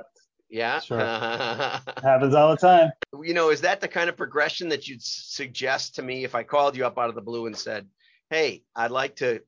Yeah. 0.49 0.79
Sure. 0.79 0.97
happens 0.99 2.33
all 2.35 2.51
the 2.51 2.57
time. 2.57 2.91
you 3.21 3.33
know, 3.33 3.49
is 3.49 3.61
that 3.61 3.81
the 3.81 3.87
kind 3.87 4.09
of 4.09 4.17
progression 4.17 4.69
that 4.69 4.87
you'd 4.87 5.03
suggest 5.03 5.95
to 5.95 6.01
me 6.01 6.23
if 6.23 6.35
I 6.35 6.43
called 6.43 6.75
you 6.77 6.85
up 6.85 6.97
out 6.97 7.09
of 7.09 7.15
the 7.15 7.21
blue 7.21 7.45
and 7.47 7.57
said, 7.57 7.87
"Hey, 8.29 8.63
I'd 8.75 8.91
like 8.91 9.15
to 9.17 9.41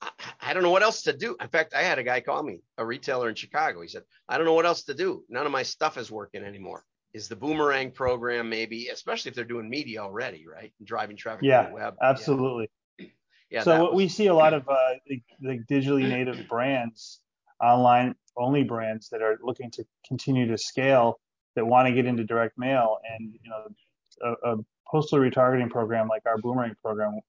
I, 0.00 0.10
I 0.40 0.52
don't 0.54 0.62
know 0.62 0.70
what 0.70 0.82
else 0.82 1.02
to 1.02 1.12
do. 1.12 1.36
In 1.40 1.48
fact, 1.48 1.74
I 1.74 1.82
had 1.82 1.98
a 1.98 2.02
guy 2.02 2.20
call 2.20 2.42
me, 2.42 2.62
a 2.78 2.84
retailer 2.84 3.28
in 3.28 3.34
Chicago. 3.34 3.82
He 3.82 3.88
said, 3.88 4.02
I 4.28 4.36
don't 4.36 4.46
know 4.46 4.54
what 4.54 4.66
else 4.66 4.84
to 4.84 4.94
do. 4.94 5.24
None 5.28 5.46
of 5.46 5.52
my 5.52 5.62
stuff 5.62 5.98
is 5.98 6.10
working 6.10 6.42
anymore. 6.42 6.84
Is 7.12 7.28
the 7.28 7.36
boomerang 7.36 7.90
program 7.90 8.48
maybe, 8.48 8.88
especially 8.88 9.30
if 9.30 9.34
they're 9.34 9.44
doing 9.44 9.68
media 9.68 10.00
already, 10.00 10.46
right? 10.46 10.72
And 10.78 10.86
driving 10.86 11.16
traffic 11.16 11.42
to 11.64 11.68
the 11.70 11.74
web. 11.74 11.96
Absolutely. 12.00 12.70
Yeah. 12.98 13.06
yeah 13.50 13.62
so 13.64 13.82
what 13.82 13.92
was- 13.92 13.96
we 13.96 14.08
see 14.08 14.28
a 14.28 14.34
lot 14.34 14.54
of 14.54 14.68
uh, 14.68 14.76
the, 15.08 15.20
the 15.40 15.58
digitally 15.68 16.08
native 16.08 16.48
brands, 16.48 17.20
online 17.60 18.14
only 18.40 18.64
brands 18.64 19.08
that 19.10 19.22
are 19.22 19.38
looking 19.42 19.70
to 19.72 19.84
continue 20.06 20.48
to 20.48 20.58
scale 20.58 21.20
that 21.54 21.64
want 21.64 21.86
to 21.86 21.94
get 21.94 22.06
into 22.06 22.24
direct 22.24 22.58
mail, 22.58 22.98
and 23.08 23.32
you 23.32 23.50
know, 23.50 24.34
a, 24.44 24.52
a 24.52 24.56
postal 24.90 25.18
retargeting 25.18 25.70
program 25.70 26.08
like 26.08 26.22
our 26.26 26.38
Boomerang 26.38 26.74
program 26.82 27.20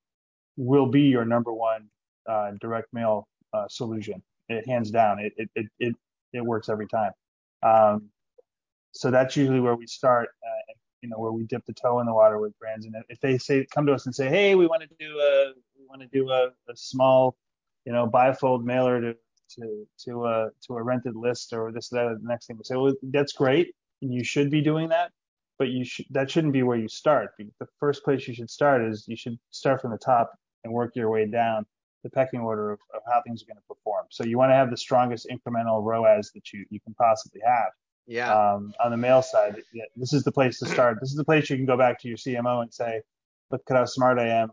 will 0.58 0.86
be 0.86 1.02
your 1.02 1.26
number 1.26 1.54
one 1.54 1.88
uh, 2.28 2.52
direct 2.60 2.88
mail 2.94 3.28
uh, 3.54 3.66
solution. 3.70 4.22
It 4.50 4.68
hands 4.68 4.92
down. 4.92 5.20
It 5.20 5.34
it 5.38 5.50
it 5.56 5.66
it, 5.80 5.96
it 6.34 6.46
works 6.46 6.70
every 6.70 6.88
time. 6.88 7.12
Um, 7.64 8.10
so 8.94 9.12
that's 9.12 9.36
usually 9.36 9.60
where 9.60 9.76
we 9.76 9.88
start. 9.88 10.30
Uh, 10.44 10.74
you 11.02 11.10
know, 11.10 11.18
where 11.18 11.32
we 11.32 11.44
dip 11.46 11.66
the 11.66 11.74
toe 11.74 12.00
in 12.00 12.06
the 12.06 12.14
water 12.14 12.38
with 12.38 12.58
brands, 12.60 12.86
and 12.86 12.96
if 13.10 13.20
they 13.22 13.38
say 13.38 13.66
come 13.74 13.86
to 13.88 13.94
us 13.94 14.06
and 14.06 14.14
say, 14.14 14.30
hey, 14.30 14.56
we 14.56 14.68
want 14.68 14.84
to 14.84 14.90
do 15.00 15.20
a 15.20 15.54
we 15.78 15.86
want 15.88 16.02
to 16.02 16.08
do 16.08 16.30
a, 16.30 16.50
a 16.70 16.76
small, 16.76 17.36
you 17.86 17.92
know, 17.92 18.08
bifold 18.08 18.64
mailer 18.64 19.02
to 19.02 19.16
to 19.56 19.88
to 20.06 20.26
a 20.26 20.50
to 20.68 20.76
a 20.76 20.84
rented 20.84 21.16
list 21.16 21.54
or 21.54 21.72
this 21.72 21.90
that 21.90 22.18
the 22.22 22.28
next 22.28 22.48
thing 22.48 22.58
we 22.58 22.64
say, 22.64 22.76
well, 22.76 22.94
that's 23.04 23.34
great, 23.34 23.74
and 24.02 24.14
you 24.14 24.24
should 24.24 24.50
be 24.50 24.62
doing 24.62 24.90
that, 24.90 25.12
but 25.60 25.70
you 25.70 25.86
should 25.86 26.06
that 26.12 26.30
shouldn't 26.30 26.54
be 26.54 26.64
where 26.64 26.78
you 26.78 26.88
start. 26.88 27.32
The 27.38 27.68
first 27.80 28.04
place 28.04 28.28
you 28.28 28.34
should 28.34 28.50
start 28.50 28.82
is 28.82 29.06
you 29.08 29.16
should 29.16 29.38
start 29.52 29.82
from 29.82 29.92
the 29.92 29.98
top 29.98 30.32
and 30.64 30.74
work 30.74 30.96
your 30.96 31.10
way 31.10 31.26
down 31.26 31.66
the 32.04 32.10
pecking 32.10 32.40
order 32.40 32.72
of, 32.72 32.80
of 32.96 33.02
how 33.06 33.22
things 33.22 33.44
are 33.44 33.46
going 33.46 33.58
to 33.58 33.68
perform. 33.68 34.06
So 34.10 34.24
you 34.24 34.38
want 34.38 34.50
to 34.50 34.56
have 34.56 34.72
the 34.72 34.78
strongest 34.78 35.28
incremental 35.30 35.84
ROAS 35.84 36.32
that 36.34 36.52
you 36.52 36.66
you 36.70 36.80
can 36.80 36.94
possibly 36.96 37.42
have 37.46 37.72
yeah. 38.08 38.54
um, 38.54 38.74
on 38.84 38.92
the 38.92 38.98
mail 38.98 39.22
side, 39.22 39.62
this 39.96 40.14
is 40.14 40.24
the 40.24 40.32
place 40.32 40.60
to 40.60 40.66
start. 40.66 40.98
This 41.00 41.12
is 41.12 41.16
the 41.16 41.24
place 41.24 41.50
you 41.50 41.56
can 41.56 41.66
go 41.66 41.78
back 41.78 42.00
to 42.02 42.08
your 42.08 42.18
CMO 42.18 42.62
and 42.62 42.74
say, 42.74 43.02
look 43.52 43.62
at 43.70 43.76
how 43.76 43.86
smart 43.86 44.20
I 44.20 44.28
am. 44.28 44.52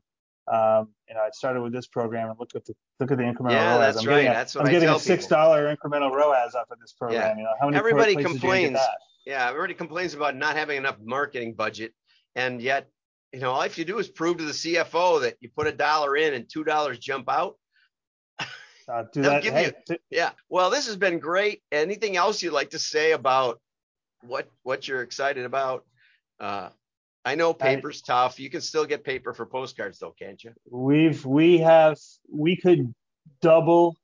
Um, 0.50 0.88
you 1.08 1.14
know, 1.14 1.20
I 1.20 1.28
started 1.32 1.62
with 1.62 1.72
this 1.72 1.86
program 1.86 2.30
and 2.30 2.38
look 2.38 2.50
at 2.54 2.64
the 2.64 2.74
look 3.00 3.10
at 3.10 3.18
the 3.18 3.24
incremental 3.24 3.52
Yeah, 3.52 3.76
ROAS. 3.76 3.94
that's 3.94 3.98
I'm 3.98 4.08
right. 4.08 4.14
getting 4.16 4.30
a, 4.30 4.34
That's 4.34 4.54
what 4.54 4.60
I'm 4.62 4.68
I 4.68 4.70
getting 4.72 4.88
a 4.88 4.98
six 4.98 5.26
dollar 5.26 5.76
incremental 5.76 6.10
ROAS 6.12 6.54
off 6.54 6.70
of 6.70 6.78
this 6.80 6.92
program. 6.92 7.38
You 7.38 7.44
know, 7.44 7.50
how 7.60 7.66
many 7.66 7.76
Everybody 7.78 8.14
places 8.14 8.32
do 8.32 8.34
you 8.34 8.40
complains. 8.40 8.78
yeah. 9.26 9.48
Everybody 9.48 9.74
complains 9.74 10.14
about 10.14 10.36
not 10.36 10.56
having 10.56 10.76
enough 10.78 10.96
marketing 11.02 11.54
budget. 11.54 11.92
And 12.34 12.62
yet, 12.62 12.88
you 13.32 13.40
know, 13.40 13.50
all 13.50 13.58
you 13.58 13.64
have 13.64 13.74
to 13.74 13.84
do 13.84 13.98
is 13.98 14.08
prove 14.08 14.38
to 14.38 14.44
the 14.44 14.52
CFO 14.52 15.20
that 15.22 15.36
you 15.40 15.50
put 15.54 15.66
a 15.66 15.72
dollar 15.72 16.16
in 16.16 16.34
and 16.34 16.48
two 16.48 16.64
dollars 16.64 16.98
jump 16.98 17.28
out. 17.28 17.56
Uh, 18.40 19.04
do 19.12 19.20
They'll 19.20 19.32
that. 19.32 19.42
give 19.42 19.52
Hey, 19.52 19.72
you- 19.90 19.96
Yeah. 20.10 20.30
Well, 20.48 20.70
this 20.70 20.86
has 20.86 20.96
been 20.96 21.18
great. 21.18 21.62
Anything 21.70 22.16
else 22.16 22.42
you'd 22.42 22.54
like 22.54 22.70
to 22.70 22.78
say 22.78 23.12
about 23.12 23.60
what 24.22 24.48
what 24.62 24.88
you're 24.88 25.02
excited 25.02 25.44
about? 25.44 25.84
Uh, 26.40 26.70
I 27.28 27.34
know 27.34 27.52
paper's 27.52 28.00
tough. 28.00 28.40
You 28.40 28.48
can 28.48 28.62
still 28.62 28.86
get 28.86 29.04
paper 29.04 29.34
for 29.34 29.44
postcards, 29.44 29.98
though, 29.98 30.14
can't 30.18 30.42
you? 30.42 30.52
we've 30.70 31.26
we 31.26 31.58
have 31.58 31.98
we 32.32 32.56
could 32.56 32.94
double 33.42 33.96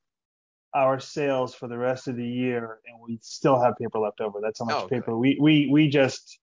our 0.75 1.01
sales 1.01 1.55
for 1.55 1.67
the 1.67 1.79
rest 1.79 2.07
of 2.07 2.17
the 2.17 2.27
year 2.27 2.81
and 2.87 3.01
we 3.01 3.19
still 3.23 3.59
have 3.59 3.75
paper 3.79 3.99
left 3.99 4.21
over. 4.21 4.41
That's 4.43 4.59
how 4.59 4.67
much 4.67 4.75
Oh, 4.77 4.81
good. 4.89 4.91
paper 4.91 5.17
we 5.17 5.39
we 5.41 5.69
we 5.73 5.89
just 5.89 6.39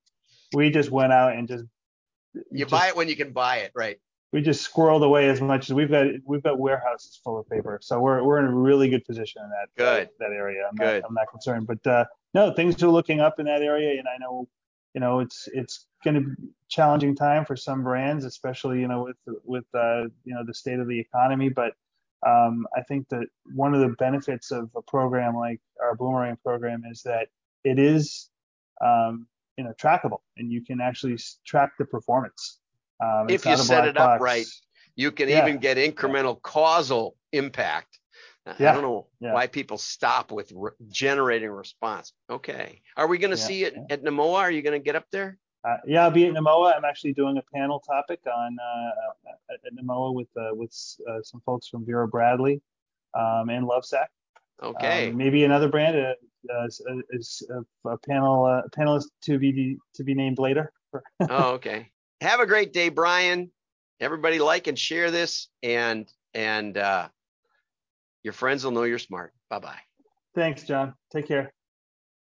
we 0.56 0.72
just 0.72 0.90
went 0.90 1.14
out 1.14 1.34
and 1.34 1.48
just 1.48 1.66
You 2.52 2.66
just- 2.66 2.72
buy 2.72 2.88
it 2.88 2.96
when 2.96 3.08
you 3.10 3.16
can 3.16 3.32
buy 3.32 3.58
it, 3.58 3.72
right? 3.76 3.98
we 4.34 4.42
just 4.42 4.66
squirreled 4.74 5.04
away 5.04 5.28
as 5.30 5.42
much 5.42 5.70
as 5.70 5.74
we've 5.76 5.92
got 5.92 6.08
we've 6.26 6.42
got 6.42 6.58
warehouses 6.58 7.20
full 7.22 7.38
of 7.38 7.46
paper 7.50 7.78
so 7.82 8.00
we're 8.00 8.24
we're 8.24 8.40
in 8.40 8.46
a 8.46 8.56
really 8.56 8.88
good 8.90 9.04
position 9.06 9.42
in 9.44 9.50
that 9.50 9.68
Good. 9.78 10.08
that, 10.08 10.12
that 10.20 10.32
area 10.34 10.64
i'm 10.70 10.76
Good. 10.78 11.02
not 11.02 11.10
i'm 11.10 11.14
not 11.14 11.28
concerned 11.30 11.68
but 11.68 11.86
uh 11.86 12.06
no 12.34 12.54
things 12.54 12.82
are 12.82 12.88
looking 12.88 13.20
up 13.20 13.40
in 13.42 13.46
that 13.48 13.62
area 13.62 14.00
and 14.00 14.08
i 14.08 14.18
know 14.18 14.48
you 14.94 15.02
know 15.02 15.20
it's 15.20 15.50
it's 15.54 15.86
going 16.04 16.16
to 16.16 16.22
be 16.22 16.32
a 16.32 16.48
challenging 16.70 17.16
time 17.16 17.46
for 17.46 17.56
some 17.56 17.84
brands 17.84 18.26
especially 18.26 18.80
you 18.80 18.88
know 18.88 19.04
with 19.04 19.38
with 19.44 19.66
uh 19.74 20.04
you 20.24 20.34
know 20.34 20.44
the 20.46 20.54
state 20.54 20.80
of 20.80 20.88
the 20.88 21.00
economy 21.00 21.50
but 21.50 21.74
um 22.26 22.66
i 22.76 22.82
think 22.84 23.08
that 23.10 23.26
one 23.56 23.74
of 23.74 23.82
the 23.82 23.90
benefits 23.98 24.52
of 24.52 24.70
a 24.76 24.82
program 24.84 25.36
like 25.36 25.60
our 25.82 25.96
boomerang 25.96 26.38
program 26.44 26.84
is 26.90 27.02
that 27.04 27.28
it 27.64 27.78
is 27.80 28.30
um 28.84 29.28
you 29.58 29.64
know 29.64 29.74
trackable 29.82 30.20
and 30.38 30.52
you 30.52 30.64
can 30.64 30.80
actually 30.82 31.18
track 31.46 31.72
the 31.78 31.86
performance 31.86 32.60
um, 33.02 33.30
If 33.30 33.46
you 33.46 33.58
set 33.58 33.86
it 33.88 33.98
up 33.98 34.22
right. 34.22 34.46
You 34.96 35.12
can 35.12 35.28
Yeah. 35.30 35.42
even 35.48 35.60
get 35.60 35.78
incremental 35.78 36.40
causal 36.42 37.18
impact. 37.32 37.98
I 38.46 38.54
don't 38.60 38.82
know 38.82 39.08
Yeah. 39.20 39.34
why 39.34 39.48
people 39.48 39.78
stop 39.78 40.32
with 40.32 40.52
re- 40.54 40.72
generating 40.90 41.50
response. 41.50 42.14
Okay. 42.30 42.82
Are 42.98 43.08
we 43.08 43.18
going 43.18 43.32
to 43.32 43.38
Yeah. 43.38 43.44
see 43.46 43.64
it 43.64 43.74
Yeah. 43.76 43.86
at 43.90 44.04
NEMOA? 44.04 44.36
Are 44.40 44.52
you 44.52 44.62
going 44.62 44.80
to 44.80 44.84
get 44.84 44.96
up 44.96 45.06
there? 45.12 45.38
Uh, 45.64 45.78
yeah, 45.86 46.04
I'll 46.04 46.12
be 46.12 46.26
at 46.26 46.34
NEMOA. 46.34 46.76
I'm 46.76 46.86
actually 46.86 47.14
doing 47.14 47.38
a 47.38 47.44
panel 47.56 47.80
topic 47.80 48.20
on 48.26 48.58
uh, 48.60 49.32
at 49.52 49.60
at 49.66 49.74
NEMOA 49.76 50.14
with 50.14 50.30
uh, 50.36 50.54
with 50.54 50.74
uh, 51.10 51.22
some 51.24 51.42
folks 51.46 51.68
from 51.68 51.86
Vera 51.86 52.08
Bradley 52.08 52.62
um, 53.14 53.50
and 53.50 53.68
Lovesac. 53.68 54.08
Okay. 54.62 55.10
Um, 55.10 55.18
maybe 55.18 55.44
another 55.44 55.70
brand 55.70 55.98
uh, 55.98 56.54
uh, 56.54 56.68
is, 57.12 57.44
a, 57.50 57.90
a 57.90 57.98
panel 58.00 58.46
uh, 58.46 58.62
panelist 58.76 59.06
to 59.24 59.38
be 59.38 59.78
to 59.96 60.04
be 60.04 60.14
named 60.14 60.40
later. 60.40 60.72
oh, 61.30 61.52
okay. 61.54 61.92
Have 62.22 62.40
a 62.40 62.46
great 62.46 62.74
day, 62.74 62.90
Brian. 62.90 63.52
Everybody 64.00 64.40
like 64.40 64.68
and 64.68 64.78
share 64.78 65.12
this 65.12 65.48
and 65.62 66.12
and 66.34 66.78
uh 66.78 67.08
your 68.24 68.34
friends 68.34 68.64
will 68.64 68.72
know 68.72 68.84
you're 68.84 69.00
smart. 69.00 69.34
Bye-bye. 69.50 69.80
Thanks, 70.36 70.64
John. 70.64 70.94
Take 71.12 71.28
care. 71.28 71.54